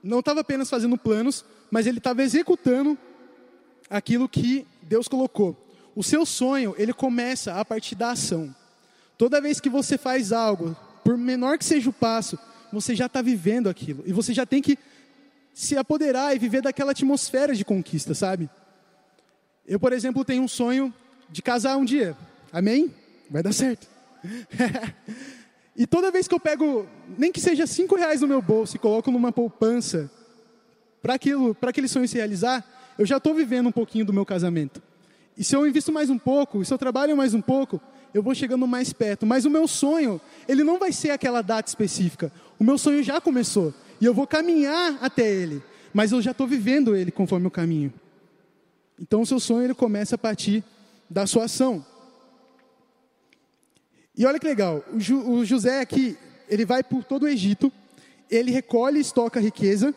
não 0.03 0.19
estava 0.19 0.41
apenas 0.41 0.69
fazendo 0.69 0.97
planos, 0.97 1.45
mas 1.69 1.85
ele 1.85 1.99
estava 1.99 2.23
executando 2.23 2.97
aquilo 3.89 4.27
que 4.27 4.65
Deus 4.81 5.07
colocou. 5.07 5.55
O 5.95 6.03
seu 6.03 6.25
sonho, 6.25 6.75
ele 6.77 6.93
começa 6.93 7.55
a 7.55 7.65
partir 7.65 7.95
da 7.95 8.11
ação. 8.11 8.53
Toda 9.17 9.41
vez 9.41 9.59
que 9.59 9.69
você 9.69 9.97
faz 9.97 10.31
algo, 10.31 10.75
por 11.03 11.17
menor 11.17 11.57
que 11.57 11.65
seja 11.65 11.89
o 11.89 11.93
passo, 11.93 12.37
você 12.71 12.95
já 12.95 13.07
está 13.07 13.21
vivendo 13.21 13.67
aquilo. 13.67 14.03
E 14.05 14.13
você 14.13 14.33
já 14.33 14.45
tem 14.45 14.61
que 14.61 14.77
se 15.57 15.75
apoderar 15.75 16.35
e 16.35 16.39
viver 16.39 16.61
daquela 16.61 16.91
atmosfera 16.91 17.55
de 17.55 17.65
conquista, 17.65 18.13
sabe? 18.13 18.47
Eu, 19.67 19.79
por 19.79 19.91
exemplo, 19.91 20.23
tenho 20.23 20.43
um 20.43 20.47
sonho 20.47 20.93
de 21.31 21.41
casar 21.41 21.77
um 21.77 21.83
dia. 21.83 22.15
Amém? 22.53 22.93
Vai 23.27 23.41
dar 23.41 23.51
certo. 23.51 23.87
e 25.75 25.87
toda 25.87 26.11
vez 26.11 26.27
que 26.27 26.35
eu 26.35 26.39
pego, 26.39 26.87
nem 27.17 27.31
que 27.31 27.41
seja 27.41 27.65
cinco 27.65 27.95
reais 27.95 28.21
no 28.21 28.27
meu 28.27 28.39
bolso 28.39 28.75
e 28.75 28.79
coloco 28.79 29.09
numa 29.09 29.31
poupança, 29.31 30.11
para 31.01 31.15
aquilo, 31.15 31.55
para 31.55 31.71
aquele 31.71 31.87
sonho 31.87 32.07
se 32.07 32.17
realizar, 32.17 32.63
eu 32.95 33.05
já 33.07 33.17
estou 33.17 33.33
vivendo 33.33 33.69
um 33.69 33.71
pouquinho 33.71 34.05
do 34.05 34.13
meu 34.13 34.27
casamento. 34.27 34.79
E 35.35 35.43
se 35.43 35.55
eu 35.55 35.65
invisto 35.65 35.91
mais 35.91 36.11
um 36.11 36.19
pouco, 36.19 36.63
se 36.63 36.71
eu 36.71 36.77
trabalho 36.77 37.17
mais 37.17 37.33
um 37.33 37.41
pouco, 37.41 37.81
eu 38.13 38.21
vou 38.21 38.35
chegando 38.35 38.67
mais 38.67 38.93
perto. 38.93 39.25
Mas 39.25 39.43
o 39.43 39.49
meu 39.49 39.67
sonho, 39.67 40.21
ele 40.47 40.63
não 40.63 40.77
vai 40.77 40.91
ser 40.91 41.09
aquela 41.09 41.41
data 41.41 41.67
específica. 41.67 42.31
O 42.59 42.63
meu 42.63 42.77
sonho 42.77 43.01
já 43.01 43.19
começou. 43.19 43.73
E 43.99 44.05
eu 44.05 44.13
vou 44.13 44.27
caminhar 44.27 44.97
até 45.01 45.29
ele. 45.29 45.61
Mas 45.93 46.11
eu 46.11 46.21
já 46.21 46.31
estou 46.31 46.47
vivendo 46.47 46.95
ele 46.95 47.11
conforme 47.11 47.47
o 47.47 47.51
caminho. 47.51 47.93
Então 48.99 49.21
o 49.21 49.25
seu 49.25 49.39
sonho 49.39 49.65
ele 49.65 49.73
começa 49.73 50.15
a 50.15 50.17
partir 50.17 50.63
da 51.09 51.25
sua 51.25 51.45
ação. 51.45 51.85
E 54.15 54.25
olha 54.25 54.39
que 54.39 54.47
legal, 54.47 54.83
o, 54.91 55.31
o 55.31 55.45
José 55.45 55.79
aqui, 55.79 56.17
ele 56.49 56.65
vai 56.65 56.83
por 56.83 57.03
todo 57.03 57.23
o 57.23 57.27
Egito, 57.27 57.71
ele 58.31 58.51
recolhe 58.51 58.97
e 58.97 59.01
estoca 59.01 59.39
riqueza, 59.39 59.93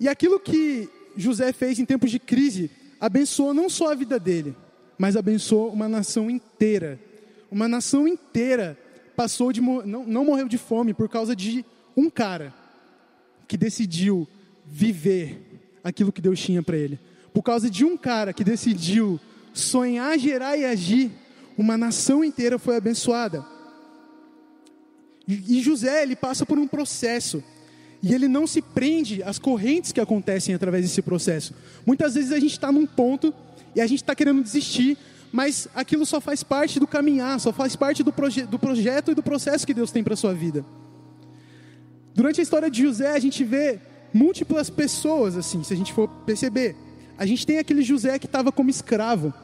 e 0.00 0.08
aquilo 0.08 0.40
que 0.40 0.88
José 1.16 1.52
fez 1.52 1.78
em 1.78 1.84
tempos 1.84 2.10
de 2.10 2.18
crise 2.18 2.70
abençoou 3.00 3.54
não 3.54 3.68
só 3.68 3.92
a 3.92 3.94
vida 3.94 4.18
dele, 4.18 4.54
mas 4.98 5.16
abençoou 5.16 5.72
uma 5.72 5.88
nação 5.88 6.28
inteira. 6.28 6.98
Uma 7.48 7.68
nação 7.68 8.08
inteira 8.08 8.76
passou 9.14 9.52
de 9.52 9.60
não, 9.60 10.04
não 10.04 10.24
morreu 10.24 10.48
de 10.48 10.58
fome 10.58 10.92
por 10.92 11.08
causa 11.08 11.34
de 11.36 11.64
um 11.96 12.10
cara 12.10 12.52
que 13.46 13.56
decidiu 13.56 14.26
viver 14.64 15.40
aquilo 15.82 16.12
que 16.12 16.20
Deus 16.20 16.40
tinha 16.40 16.62
para 16.62 16.76
ele. 16.76 16.98
Por 17.32 17.42
causa 17.42 17.70
de 17.70 17.84
um 17.84 17.96
cara 17.96 18.32
que 18.32 18.42
decidiu 18.42 19.20
sonhar, 19.52 20.18
gerar 20.18 20.56
e 20.56 20.64
agir, 20.64 21.10
uma 21.56 21.76
nação 21.76 22.24
inteira 22.24 22.58
foi 22.58 22.76
abençoada. 22.76 23.44
E 25.28 25.60
José, 25.60 26.02
ele 26.02 26.14
passa 26.14 26.46
por 26.46 26.58
um 26.58 26.68
processo 26.68 27.42
e 28.02 28.14
ele 28.14 28.28
não 28.28 28.46
se 28.46 28.62
prende 28.62 29.22
às 29.22 29.38
correntes 29.38 29.90
que 29.90 30.00
acontecem 30.00 30.54
através 30.54 30.84
desse 30.84 31.02
processo. 31.02 31.54
Muitas 31.84 32.14
vezes 32.14 32.30
a 32.30 32.38
gente 32.38 32.52
está 32.52 32.70
num 32.70 32.86
ponto 32.86 33.34
e 33.74 33.80
a 33.80 33.86
gente 33.86 34.02
está 34.02 34.14
querendo 34.14 34.42
desistir, 34.42 34.96
mas 35.32 35.68
aquilo 35.74 36.06
só 36.06 36.20
faz 36.20 36.42
parte 36.42 36.78
do 36.78 36.86
caminhar, 36.86 37.40
só 37.40 37.52
faz 37.52 37.74
parte 37.74 38.02
do, 38.02 38.12
proje 38.12 38.42
do 38.42 38.58
projeto 38.58 39.10
e 39.10 39.14
do 39.14 39.22
processo 39.22 39.66
que 39.66 39.74
Deus 39.74 39.90
tem 39.90 40.04
para 40.04 40.14
a 40.14 40.16
sua 40.16 40.32
vida. 40.32 40.64
Durante 42.16 42.40
a 42.40 42.42
história 42.42 42.70
de 42.70 42.82
José, 42.82 43.12
a 43.12 43.18
gente 43.18 43.44
vê 43.44 43.78
múltiplas 44.12 44.70
pessoas, 44.70 45.36
assim, 45.36 45.62
se 45.62 45.74
a 45.74 45.76
gente 45.76 45.92
for 45.92 46.08
perceber. 46.24 46.74
A 47.18 47.26
gente 47.26 47.46
tem 47.46 47.58
aquele 47.58 47.82
José 47.82 48.18
que 48.18 48.24
estava 48.24 48.50
como 48.50 48.70
escravo, 48.70 49.34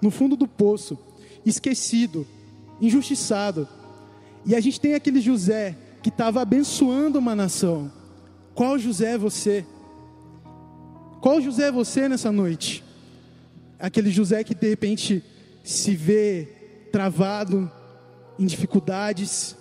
no 0.00 0.10
fundo 0.10 0.34
do 0.34 0.48
poço, 0.48 0.98
esquecido, 1.44 2.26
injustiçado. 2.80 3.68
E 4.46 4.54
a 4.54 4.60
gente 4.60 4.80
tem 4.80 4.94
aquele 4.94 5.20
José 5.20 5.76
que 6.02 6.08
estava 6.08 6.40
abençoando 6.40 7.18
uma 7.18 7.36
nação. 7.36 7.92
Qual 8.54 8.78
José 8.78 9.12
é 9.12 9.18
você? 9.18 9.66
Qual 11.20 11.38
José 11.38 11.68
é 11.68 11.72
você 11.72 12.08
nessa 12.08 12.32
noite? 12.32 12.82
Aquele 13.78 14.10
José 14.10 14.42
que 14.42 14.54
de 14.54 14.70
repente 14.70 15.22
se 15.62 15.94
vê 15.94 16.48
travado 16.90 17.70
em 18.38 18.46
dificuldades, 18.46 19.54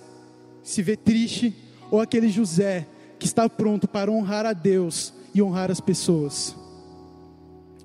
se 0.63 0.81
vê 0.81 0.95
triste, 0.95 1.53
ou 1.91 1.99
aquele 1.99 2.29
José 2.29 2.87
que 3.19 3.27
está 3.27 3.47
pronto 3.47 3.87
para 3.87 4.09
honrar 4.09 4.45
a 4.45 4.53
Deus 4.53 5.13
e 5.35 5.41
honrar 5.41 5.69
as 5.69 5.79
pessoas. 5.79 6.55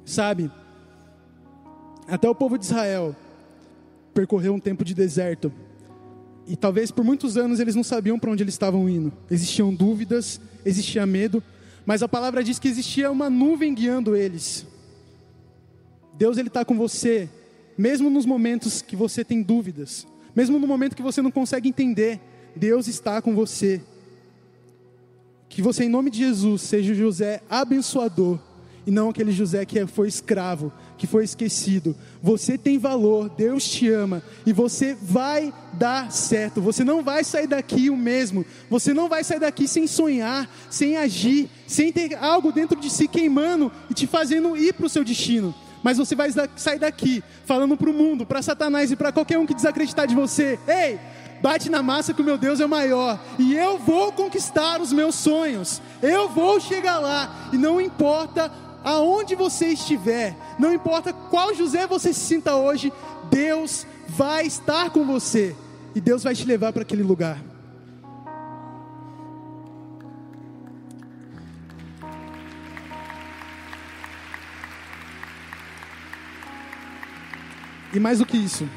Sabe? 0.05 0.51
Até 2.09 2.31
o 2.31 2.35
povo 2.35 2.57
de 2.57 2.65
Israel 2.65 3.15
percorreu 4.15 4.55
um 4.55 4.61
tempo 4.61 4.85
de 4.85 4.95
deserto 4.95 5.53
e 6.47 6.57
talvez 6.57 6.91
por 6.93 7.05
muitos 7.05 7.37
anos 7.37 7.59
eles 7.59 7.75
não 7.75 7.83
sabiam 7.83 8.19
para 8.19 8.31
onde 8.31 8.43
eles 8.43 8.55
estavam 8.55 8.89
indo. 8.89 9.13
Existiam 9.31 9.75
dúvidas, 9.75 10.41
existia 10.65 11.05
medo, 11.05 11.43
mas 11.85 12.03
a 12.03 12.09
palavra 12.09 12.43
diz 12.43 12.59
que 12.59 12.69
existia 12.69 13.11
uma 13.11 13.29
nuvem 13.29 13.75
guiando 13.75 14.15
eles. 14.15 14.65
Deus 16.15 16.39
ele 16.39 16.49
está 16.49 16.65
com 16.65 16.77
você, 16.77 17.29
mesmo 17.77 18.09
nos 18.09 18.25
momentos 18.25 18.81
que 18.81 18.95
você 18.95 19.25
tem 19.25 19.43
dúvidas, 19.43 20.07
mesmo 20.35 20.59
no 20.59 20.67
momento 20.67 20.97
que 20.97 21.03
você 21.03 21.21
não 21.21 21.31
consegue 21.31 21.69
entender. 21.69 22.21
Deus 22.55 22.87
está 22.87 23.21
com 23.21 23.35
você. 23.35 23.83
Que 25.49 25.63
você, 25.63 25.85
em 25.85 25.89
nome 25.89 26.11
de 26.11 26.19
Jesus, 26.19 26.63
seja 26.63 26.93
o 26.93 26.97
José 26.97 27.43
abençoador 27.49 28.39
e 28.87 28.91
não 28.91 29.09
aquele 29.09 29.33
José 29.33 29.65
que 29.67 29.85
foi 29.87 30.07
escravo, 30.07 30.73
que 30.97 31.07
foi 31.07 31.25
esquecido. 31.25 31.97
Você 32.23 32.57
tem 32.57 32.79
valor, 32.79 33.29
Deus 33.29 33.69
te 33.69 33.91
ama 33.91 34.23
e 34.47 34.53
você 34.53 34.95
vai 34.95 35.53
dar 35.73 36.13
certo. 36.13 36.61
Você 36.61 36.85
não 36.85 37.03
vai 37.03 37.25
sair 37.25 37.49
daqui 37.49 37.91
o 37.91 37.97
mesmo. 37.97 38.47
Você 38.71 38.95
não 38.95 39.09
vai 39.09 39.25
sair 39.25 39.41
daqui 39.41 39.67
sem 39.67 39.89
sonhar, 39.89 40.49
sem 40.71 40.97
agir, 40.97 41.51
sem 41.67 41.93
ter 41.93 42.15
algo 42.15 42.53
dentro 42.53 42.79
de 42.79 42.89
si 42.89 43.09
queimando 43.09 43.73
e 43.91 43.95
te 43.95 44.07
fazendo 44.07 44.57
ir 44.57 44.73
para 44.73 44.87
o 44.87 44.91
seu 44.91 45.03
destino. 45.03 45.53
Mas 45.83 45.99
você 45.99 46.15
vai 46.15 46.31
sair 46.57 46.79
daqui 46.79 47.23
falando 47.45 47.77
para 47.77 47.91
o 47.91 47.93
mundo, 47.93 48.25
para 48.25 48.41
Satanás 48.41 48.91
e 48.91 48.97
para 48.97 49.13
qualquer 49.13 49.39
um 49.39 49.47
que 49.47 49.55
desacreditar 49.55 50.07
de 50.07 50.15
você: 50.15 50.59
ei, 50.67 50.99
bate 51.41 51.71
na 51.71 51.83
massa 51.83 52.13
que 52.15 52.23
o 52.23 52.25
meu 52.25 52.39
Deus 52.39 52.61
é 52.61 52.67
maior, 52.67 53.19
e 53.39 53.55
eu 53.55 53.79
vou 53.79 54.13
conquistar 54.13 54.81
os 54.81 54.93
meus 54.93 55.15
sonhos, 55.15 55.81
eu 56.03 56.29
vou 56.29 56.61
chegar 56.61 56.99
lá, 56.99 57.51
e 57.53 57.59
não 57.59 57.81
importa 57.81 58.51
aonde 58.85 59.35
você 59.35 59.69
estiver, 59.69 60.37
não 60.59 60.73
importa 60.73 61.13
qual 61.13 61.55
José 61.55 61.87
você 61.87 62.13
se 62.13 62.21
sinta 62.21 62.55
hoje, 62.55 62.93
Deus 63.31 63.87
vai 64.09 64.47
estar 64.47 64.91
com 64.91 65.05
você. 65.05 65.55
E 65.95 66.01
Deus 66.01 66.23
vai 66.23 66.35
te 66.35 66.45
levar 66.45 66.75
para 66.75 66.83
aquele 66.83 67.03
lugar. 67.03 67.43
E 77.95 77.99
mais 77.99 78.19
do 78.19 78.27
que 78.27 78.37
isso, 78.37 78.69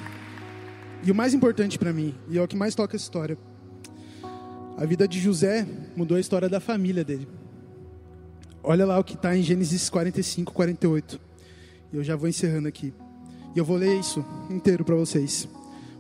e 1.04 1.12
o 1.12 1.16
mais 1.16 1.34
importante 1.34 1.80
para 1.80 1.94
mim, 1.94 2.14
e 2.30 2.38
é 2.38 2.42
o 2.42 2.48
que 2.48 2.56
mais 2.56 2.76
toca 2.76 2.96
essa 2.96 3.04
história, 3.04 3.38
a 4.78 4.86
vida 4.86 5.08
de 5.08 5.20
José 5.20 5.66
mudou 5.96 6.16
a 6.16 6.20
história 6.22 6.48
da 6.48 6.60
família 6.60 7.04
dele. 7.04 7.28
Olha 8.64 8.86
lá 8.86 9.00
o 9.00 9.04
que 9.04 9.14
está 9.14 9.36
em 9.36 9.42
Gênesis 9.42 9.90
45, 9.90 10.54
48. 10.54 11.20
E 11.92 11.98
eu 11.98 12.04
já 12.04 12.16
vou 12.16 12.30
encerrando 12.30 12.68
aqui. 12.68 12.94
E 13.56 13.60
eu 13.60 13.66
vou 13.66 13.76
ler 13.76 14.00
isso 14.00 14.24
inteiro 14.50 14.86
para 14.86 14.96
vocês. 14.96 15.50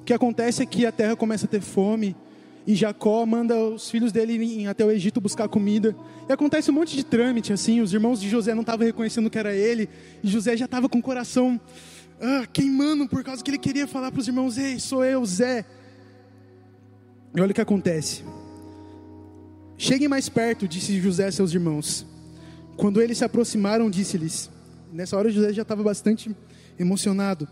O 0.01 0.03
que 0.05 0.13
acontece 0.13 0.61
é 0.61 0.65
que 0.65 0.85
a 0.85 0.91
terra 0.91 1.15
começa 1.15 1.45
a 1.45 1.49
ter 1.49 1.61
fome. 1.61 2.15
E 2.67 2.75
Jacó 2.75 3.25
manda 3.25 3.55
os 3.55 3.89
filhos 3.89 4.11
dele 4.11 4.67
até 4.67 4.85
o 4.85 4.91
Egito 4.91 5.19
buscar 5.19 5.47
comida. 5.47 5.95
E 6.29 6.31
acontece 6.31 6.69
um 6.69 6.73
monte 6.73 6.95
de 6.95 7.03
trâmite, 7.03 7.51
assim. 7.51 7.81
Os 7.81 7.93
irmãos 7.93 8.21
de 8.21 8.29
José 8.29 8.53
não 8.53 8.61
estavam 8.61 8.85
reconhecendo 8.85 9.29
que 9.29 9.37
era 9.37 9.53
ele. 9.53 9.89
E 10.23 10.27
José 10.29 10.55
já 10.55 10.65
estava 10.65 10.87
com 10.87 10.99
o 10.99 11.01
coração 11.01 11.59
ah, 12.19 12.45
queimando 12.51 13.07
por 13.07 13.23
causa 13.23 13.43
que 13.43 13.49
ele 13.49 13.57
queria 13.57 13.87
falar 13.87 14.11
para 14.11 14.19
os 14.19 14.27
irmãos: 14.27 14.57
Ei, 14.57 14.79
sou 14.79 15.03
eu, 15.05 15.25
Zé. 15.25 15.65
E 17.35 17.39
olha 17.39 17.51
o 17.51 17.53
que 17.53 17.61
acontece. 17.61 18.23
Cheguem 19.77 20.07
mais 20.07 20.27
perto, 20.27 20.67
disse 20.67 20.99
José 20.99 21.27
a 21.27 21.31
seus 21.31 21.53
irmãos. 21.53 22.05
Quando 22.75 23.01
eles 23.01 23.17
se 23.17 23.23
aproximaram, 23.23 23.89
disse-lhes: 23.89 24.49
Nessa 24.91 25.15
hora 25.17 25.29
José 25.29 25.53
já 25.53 25.61
estava 25.61 25.83
bastante 25.83 26.35
emocionado. 26.77 27.47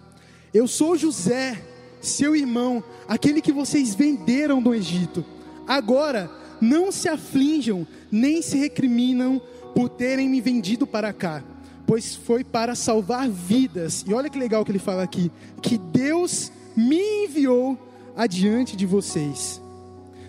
Eu 0.53 0.67
sou 0.67 0.97
José, 0.97 1.61
seu 2.01 2.35
irmão, 2.35 2.83
aquele 3.07 3.41
que 3.41 3.51
vocês 3.51 3.95
venderam 3.95 4.61
do 4.61 4.73
Egito. 4.73 5.23
Agora, 5.67 6.29
não 6.59 6.91
se 6.91 7.07
aflinjam, 7.07 7.85
nem 8.11 8.41
se 8.41 8.57
recriminam 8.57 9.41
por 9.75 9.89
terem 9.89 10.27
me 10.27 10.41
vendido 10.41 10.87
para 10.87 11.13
cá, 11.13 11.43
pois 11.87 12.15
foi 12.15 12.43
para 12.43 12.75
salvar 12.75 13.27
vidas. 13.29 14.03
E 14.05 14.13
olha 14.13 14.29
que 14.29 14.37
legal 14.37 14.63
que 14.63 14.71
ele 14.71 14.77
fala 14.77 15.01
aqui: 15.01 15.31
que 15.61 15.77
Deus 15.77 16.51
me 16.75 16.99
enviou 17.23 17.75
adiante 18.15 18.75
de 18.75 18.85
vocês. 18.85 19.59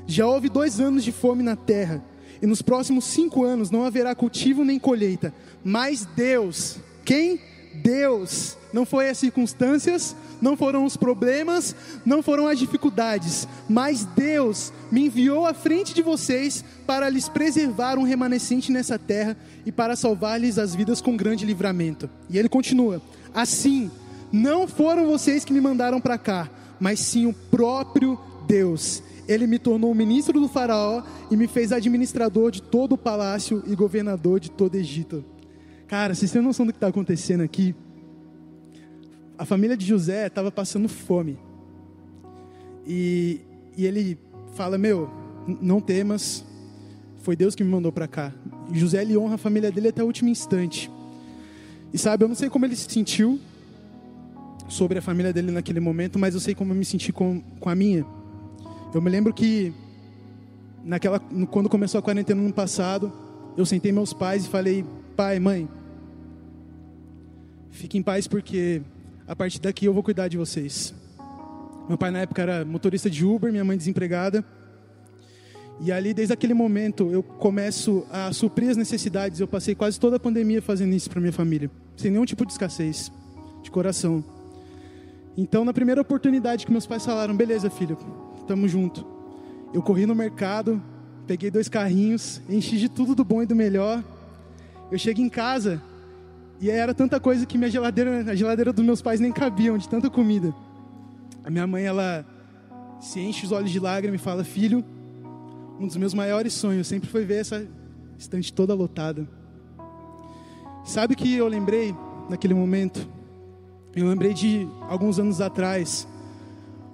Já 0.06 0.26
houve 0.26 0.48
dois 0.48 0.80
anos 0.80 1.04
de 1.04 1.12
fome 1.12 1.42
na 1.42 1.56
terra 1.56 2.02
e 2.40 2.46
nos 2.46 2.62
próximos 2.62 3.04
cinco 3.04 3.44
anos 3.44 3.70
não 3.70 3.84
haverá 3.84 4.14
cultivo 4.14 4.64
nem 4.64 4.78
colheita. 4.78 5.34
Mas 5.62 6.06
Deus, 6.06 6.78
quem? 7.04 7.40
Deus. 7.82 8.56
Não 8.72 8.84
foi 8.84 9.08
as 9.08 9.16
circunstâncias, 9.16 10.14
não 10.42 10.56
foram 10.56 10.84
os 10.84 10.96
problemas, 10.96 11.74
não 12.04 12.22
foram 12.22 12.46
as 12.46 12.58
dificuldades, 12.58 13.48
mas 13.68 14.04
Deus 14.04 14.72
me 14.92 15.06
enviou 15.06 15.46
à 15.46 15.54
frente 15.54 15.94
de 15.94 16.02
vocês 16.02 16.62
para 16.86 17.08
lhes 17.08 17.28
preservar 17.28 17.96
um 17.98 18.02
remanescente 18.02 18.70
nessa 18.70 18.98
terra 18.98 19.36
e 19.64 19.72
para 19.72 19.96
salvar-lhes 19.96 20.58
as 20.58 20.74
vidas 20.74 21.00
com 21.00 21.16
grande 21.16 21.46
livramento. 21.46 22.10
E 22.28 22.38
ele 22.38 22.48
continua: 22.48 23.00
Assim, 23.34 23.90
não 24.30 24.68
foram 24.68 25.06
vocês 25.06 25.44
que 25.44 25.52
me 25.52 25.60
mandaram 25.60 26.00
para 26.00 26.18
cá, 26.18 26.50
mas 26.78 27.00
sim 27.00 27.24
o 27.24 27.32
próprio 27.32 28.18
Deus 28.46 29.02
ele 29.28 29.46
me 29.46 29.58
tornou 29.58 29.94
ministro 29.94 30.40
do 30.40 30.48
Faraó 30.48 31.02
e 31.30 31.36
me 31.36 31.46
fez 31.46 31.70
administrador 31.70 32.50
de 32.50 32.62
todo 32.62 32.94
o 32.94 32.98
palácio 32.98 33.62
e 33.66 33.76
governador 33.76 34.40
de 34.40 34.50
todo 34.50 34.74
Egito. 34.74 35.22
Cara, 35.88 36.14
vocês 36.14 36.30
têm 36.30 36.42
noção 36.42 36.66
do 36.66 36.72
que 36.72 36.76
está 36.76 36.88
acontecendo 36.88 37.40
aqui? 37.40 37.74
A 39.38 39.46
família 39.46 39.74
de 39.74 39.86
José 39.86 40.26
estava 40.26 40.52
passando 40.52 40.86
fome. 40.86 41.38
E, 42.86 43.40
e 43.74 43.86
ele 43.86 44.18
fala: 44.54 44.76
Meu, 44.76 45.10
não 45.62 45.80
temas, 45.80 46.44
foi 47.22 47.34
Deus 47.34 47.54
que 47.54 47.64
me 47.64 47.70
mandou 47.70 47.90
para 47.90 48.06
cá. 48.06 48.34
E 48.70 48.78
José 48.78 49.00
ele 49.00 49.16
honra 49.16 49.36
a 49.36 49.38
família 49.38 49.72
dele 49.72 49.88
até 49.88 50.02
o 50.02 50.06
último 50.06 50.28
instante. 50.28 50.90
E 51.90 51.96
sabe, 51.96 52.22
eu 52.22 52.28
não 52.28 52.34
sei 52.34 52.50
como 52.50 52.66
ele 52.66 52.76
se 52.76 52.86
sentiu 52.90 53.40
sobre 54.68 54.98
a 54.98 55.02
família 55.02 55.32
dele 55.32 55.50
naquele 55.50 55.80
momento, 55.80 56.18
mas 56.18 56.34
eu 56.34 56.40
sei 56.40 56.54
como 56.54 56.72
eu 56.72 56.76
me 56.76 56.84
senti 56.84 57.14
com, 57.14 57.40
com 57.58 57.70
a 57.70 57.74
minha. 57.74 58.04
Eu 58.92 59.00
me 59.00 59.08
lembro 59.08 59.32
que 59.32 59.72
naquela, 60.84 61.18
quando 61.50 61.70
começou 61.70 61.98
a 61.98 62.02
quarentena 62.02 62.42
no 62.42 62.52
passado, 62.52 63.10
eu 63.56 63.64
sentei 63.64 63.90
meus 63.90 64.12
pais 64.12 64.44
e 64.44 64.48
falei: 64.50 64.84
pai, 65.16 65.38
mãe, 65.38 65.68
fiquem 67.78 68.00
em 68.00 68.02
paz 68.02 68.26
porque 68.26 68.82
a 69.26 69.36
partir 69.36 69.60
daqui 69.60 69.86
eu 69.86 69.94
vou 69.94 70.02
cuidar 70.02 70.28
de 70.28 70.36
vocês. 70.36 70.92
Meu 71.88 71.96
pai 71.96 72.10
na 72.10 72.20
época 72.20 72.42
era 72.42 72.64
motorista 72.64 73.08
de 73.08 73.24
Uber, 73.24 73.50
minha 73.50 73.64
mãe 73.64 73.76
desempregada. 73.76 74.44
E 75.80 75.92
ali, 75.92 76.12
desde 76.12 76.34
aquele 76.34 76.54
momento, 76.54 77.08
eu 77.12 77.22
começo 77.22 78.04
a 78.10 78.32
suprir 78.32 78.70
as 78.70 78.76
necessidades. 78.76 79.38
Eu 79.38 79.46
passei 79.46 79.76
quase 79.76 79.98
toda 79.98 80.16
a 80.16 80.20
pandemia 80.20 80.60
fazendo 80.60 80.92
isso 80.92 81.08
para 81.08 81.20
minha 81.20 81.32
família, 81.32 81.70
sem 81.96 82.10
nenhum 82.10 82.24
tipo 82.24 82.44
de 82.44 82.50
escassez, 82.50 83.12
de 83.62 83.70
coração. 83.70 84.24
Então, 85.36 85.64
na 85.64 85.72
primeira 85.72 86.00
oportunidade 86.00 86.66
que 86.66 86.72
meus 86.72 86.84
pais 86.84 87.06
falaram: 87.06 87.36
beleza, 87.36 87.70
filho, 87.70 87.96
tamo 88.48 88.66
junto. 88.66 89.06
Eu 89.72 89.80
corri 89.80 90.04
no 90.04 90.16
mercado, 90.16 90.82
peguei 91.28 91.48
dois 91.48 91.68
carrinhos, 91.68 92.40
enchi 92.48 92.76
de 92.76 92.88
tudo 92.88 93.14
do 93.14 93.24
bom 93.24 93.40
e 93.40 93.46
do 93.46 93.54
melhor. 93.54 94.02
Eu 94.90 94.98
cheguei 94.98 95.24
em 95.24 95.28
casa 95.28 95.80
e 96.60 96.70
era 96.70 96.92
tanta 96.92 97.20
coisa 97.20 97.46
que 97.46 97.56
minha 97.56 97.70
geladeira, 97.70 98.30
a 98.30 98.34
geladeira 98.34 98.72
dos 98.72 98.84
meus 98.84 99.00
pais 99.00 99.20
nem 99.20 99.32
cabiam 99.32 99.78
de 99.78 99.88
tanta 99.88 100.10
comida. 100.10 100.52
A 101.44 101.50
minha 101.50 101.66
mãe, 101.66 101.84
ela 101.84 102.26
se 103.00 103.20
enche 103.20 103.46
os 103.46 103.52
olhos 103.52 103.70
de 103.70 103.78
lágrimas 103.78 104.20
e 104.20 104.24
fala: 104.24 104.42
Filho, 104.42 104.84
um 105.78 105.86
dos 105.86 105.96
meus 105.96 106.12
maiores 106.12 106.52
sonhos 106.52 106.86
sempre 106.86 107.08
foi 107.08 107.24
ver 107.24 107.40
essa 107.40 107.66
estante 108.18 108.52
toda 108.52 108.74
lotada. 108.74 109.28
Sabe 110.84 111.14
que 111.14 111.34
eu 111.34 111.46
lembrei 111.46 111.94
naquele 112.28 112.54
momento? 112.54 113.06
Eu 113.94 114.08
lembrei 114.08 114.34
de 114.34 114.66
alguns 114.88 115.18
anos 115.18 115.40
atrás, 115.40 116.06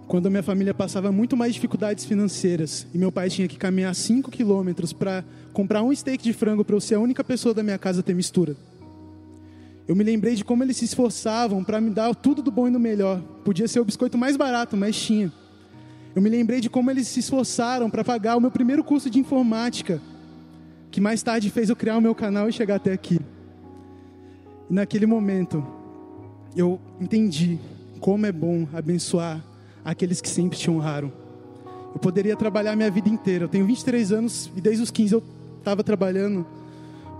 quando 0.07 0.27
a 0.27 0.31
minha 0.31 0.42
família 0.42 0.74
passava 0.74 1.11
muito 1.11 1.37
mais 1.37 1.55
dificuldades 1.55 2.05
financeiras 2.05 2.87
e 2.92 2.98
meu 2.98 3.11
pai 3.11 3.31
tinha 3.31 3.48
que 3.48 3.57
caminhar 3.57 3.94
5 3.94 4.31
quilômetros 4.31 4.92
para 4.92 5.24
comprar 5.53 5.83
um 5.83 5.94
steak 5.94 6.22
de 6.22 6.33
frango 6.33 6.64
para 6.64 6.77
eu 6.77 6.81
ser 6.81 6.96
a 6.96 7.00
única 7.00 7.24
pessoa 7.24 7.55
da 7.55 7.62
minha 7.62 7.79
casa 7.79 8.00
a 8.00 8.03
ter 8.03 8.14
mistura. 8.14 8.57
Eu 9.87 9.94
me 9.94 10.03
lembrei 10.03 10.35
de 10.35 10.44
como 10.44 10.62
eles 10.62 10.77
se 10.79 10.85
esforçavam 10.85 11.62
para 11.62 11.81
me 11.81 11.90
dar 11.90 12.14
tudo 12.14 12.42
do 12.42 12.51
bom 12.51 12.68
e 12.68 12.70
do 12.70 12.81
melhor. 12.81 13.20
Podia 13.44 13.68
ser 13.68 13.81
o 13.81 13.85
biscoito 13.85 14.16
mais 14.16 14.37
barato, 14.37 14.77
mas 14.77 14.97
tinha. 14.97 15.31
Eu 16.14 16.23
me 16.23 16.31
lembrei 16.31 16.61
de 16.61 16.70
como 16.70 16.90
eles 16.90 17.09
se 17.09 17.20
esforçaram 17.20 17.90
para 17.90 18.05
pagar 18.05 18.37
o 18.37 18.40
meu 18.40 18.51
primeiro 18.51 18.83
curso 18.83 19.11
de 19.11 19.18
informática, 19.18 20.01
que 20.90 21.01
mais 21.01 21.23
tarde 21.23 21.51
fez 21.51 21.68
eu 21.68 21.77
criar 21.77 21.99
o 21.99 22.01
meu 22.01 22.14
canal 22.14 22.49
e 22.49 22.53
chegar 22.53 22.77
até 22.77 22.92
aqui. 22.92 23.21
E 24.71 24.73
naquele 24.73 25.06
momento, 25.06 25.63
eu 26.56 26.81
entendi 27.00 27.59
como 28.00 28.25
é 28.25 28.33
bom 28.33 28.67
abençoar 28.73 29.44
aqueles 29.85 30.21
que 30.21 30.29
sempre 30.29 30.56
te 30.56 30.71
honraram. 30.71 31.13
Eu 31.92 32.00
poderia 32.00 32.37
trabalhar 32.37 32.75
minha 32.75 32.90
vida 32.90 33.09
inteira. 33.09 33.44
Eu 33.44 33.48
tenho 33.48 33.67
23 33.67 34.13
anos 34.13 34.50
e 34.56 34.61
desde 34.61 34.83
os 34.83 34.90
15 34.90 35.15
eu 35.15 35.23
estava 35.59 35.85
trabalhando, 35.85 36.46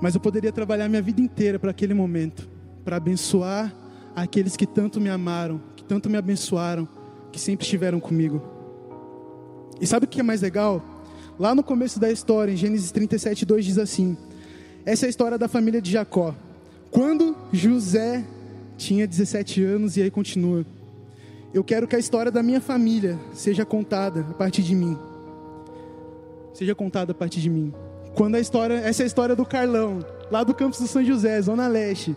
mas 0.01 0.15
eu 0.15 0.21
poderia 0.21 0.53
trabalhar 0.53 0.89
minha 0.89 1.03
vida 1.03 1.21
inteira 1.21 1.59
para 1.59 1.71
aquele 1.71 1.95
momento, 1.95 2.49
para 2.85 2.97
abençoar 2.97 3.75
aqueles 4.15 4.57
que 4.57 4.67
tanto 4.67 5.01
me 5.01 5.09
amaram, 5.09 5.61
que 5.75 5.85
tanto 5.85 6.09
me 6.11 6.17
abençoaram, 6.17 6.89
que 7.33 7.41
sempre 7.41 7.65
estiveram 7.65 7.99
comigo. 7.99 8.43
E 9.81 9.87
sabe 9.87 10.07
o 10.07 10.09
que 10.09 10.21
é 10.21 10.23
mais 10.23 10.43
legal? 10.43 10.83
Lá 11.39 11.55
no 11.55 11.63
começo 11.63 11.99
da 11.99 12.11
história, 12.11 12.53
em 12.53 12.57
Gênesis 12.57 12.93
37, 12.93 13.45
2 13.45 13.65
diz 13.65 13.79
assim: 13.79 14.17
Essa 14.85 15.07
é 15.07 15.09
a 15.09 15.11
história 15.11 15.39
da 15.39 15.49
família 15.49 15.81
de 15.83 15.91
Jacó. 15.91 16.35
Quando 16.91 17.37
José 17.53 18.25
tinha 18.77 19.07
17 19.07 19.63
anos, 19.65 19.97
e 19.97 20.03
aí 20.03 20.11
continua 20.11 20.65
eu 21.55 21.63
quero 21.63 21.87
que 21.87 21.95
a 21.95 21.99
história 22.01 22.33
da 22.33 22.43
minha 22.43 22.61
família 22.61 23.17
seja 23.33 23.65
contada 23.65 24.23
a 24.29 24.35
partir 24.35 24.63
de 24.63 24.75
mim. 24.75 24.99
Seja 26.53 26.75
contada 26.75 27.13
a 27.13 27.15
partir 27.15 27.41
de 27.41 27.49
mim. 27.49 27.73
Quando 28.13 28.35
a 28.35 28.41
história, 28.41 28.75
essa 28.75 29.03
é 29.03 29.05
a 29.05 29.07
história 29.07 29.37
do 29.37 29.47
Carlão, 29.47 30.05
lá 30.33 30.43
do 30.43 30.53
campus 30.53 30.81
do 30.81 30.89
São 30.89 31.05
José, 31.05 31.41
Zona 31.41 31.69
Leste. 31.69 32.17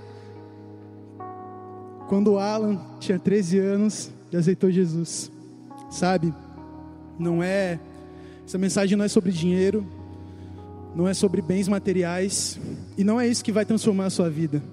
Quando 2.08 2.34
o 2.34 2.40
Alan 2.40 2.80
tinha 3.00 3.20
13 3.20 3.60
anos 3.60 4.12
e 4.32 4.38
aceitou 4.38 4.72
Jesus. 4.72 5.32
Sabe? 5.90 6.34
Não 7.20 7.42
é. 7.42 7.80
Essa 8.46 8.58
mensagem 8.58 8.98
não 8.98 9.04
é 9.06 9.08
sobre 9.08 9.32
dinheiro, 9.32 9.86
não 10.96 11.08
é 11.08 11.14
sobre 11.14 11.42
bens 11.42 11.68
materiais, 11.68 12.60
e 12.98 13.04
não 13.04 13.20
é 13.20 13.28
isso 13.28 13.44
que 13.44 13.52
vai 13.52 13.66
transformar 13.66 14.06
a 14.06 14.10
sua 14.10 14.30
vida. 14.30 14.64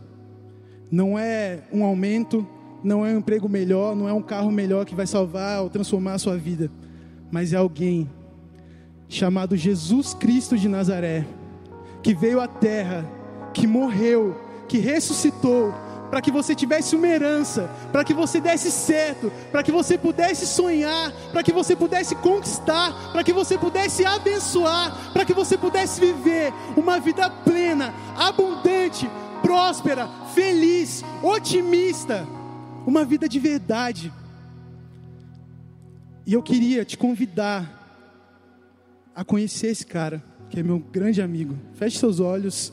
Não 0.90 1.18
é 1.18 1.62
um 1.72 1.84
aumento, 1.84 2.46
não 2.84 3.04
é 3.04 3.12
um 3.12 3.18
emprego 3.18 3.48
melhor, 3.48 3.96
não 3.96 4.08
é 4.08 4.12
um 4.12 4.22
carro 4.22 4.52
melhor 4.52 4.84
que 4.84 4.94
vai 4.94 5.06
salvar 5.06 5.62
ou 5.62 5.70
transformar 5.70 6.14
a 6.14 6.18
sua 6.18 6.36
vida, 6.36 6.70
mas 7.32 7.52
é 7.52 7.56
alguém 7.56 8.08
chamado 9.08 9.56
Jesus 9.56 10.14
Cristo 10.14 10.56
de 10.56 10.68
Nazaré, 10.68 11.26
que 12.02 12.14
veio 12.14 12.40
à 12.40 12.46
terra, 12.46 13.04
que 13.52 13.66
morreu, 13.66 14.36
que 14.68 14.78
ressuscitou, 14.78 15.74
para 16.14 16.22
que 16.22 16.30
você 16.30 16.54
tivesse 16.54 16.94
uma 16.94 17.08
herança, 17.08 17.68
para 17.90 18.04
que 18.04 18.14
você 18.14 18.40
desse 18.40 18.70
certo, 18.70 19.32
para 19.50 19.64
que 19.64 19.72
você 19.72 19.98
pudesse 19.98 20.46
sonhar, 20.46 21.10
para 21.32 21.42
que 21.42 21.52
você 21.52 21.74
pudesse 21.74 22.14
conquistar, 22.14 23.10
para 23.10 23.24
que 23.24 23.32
você 23.32 23.58
pudesse 23.58 24.06
abençoar, 24.06 25.12
para 25.12 25.24
que 25.24 25.34
você 25.34 25.58
pudesse 25.58 25.98
viver 25.98 26.52
uma 26.76 27.00
vida 27.00 27.28
plena, 27.28 27.92
abundante, 28.16 29.10
próspera, 29.42 30.08
feliz, 30.32 31.02
otimista, 31.20 32.24
uma 32.86 33.04
vida 33.04 33.28
de 33.28 33.40
verdade. 33.40 34.12
E 36.24 36.32
eu 36.32 36.44
queria 36.44 36.84
te 36.84 36.96
convidar 36.96 38.06
a 39.16 39.24
conhecer 39.24 39.66
esse 39.66 39.84
cara, 39.84 40.22
que 40.48 40.60
é 40.60 40.62
meu 40.62 40.78
grande 40.78 41.20
amigo. 41.20 41.58
Feche 41.72 41.98
seus 41.98 42.20
olhos. 42.20 42.72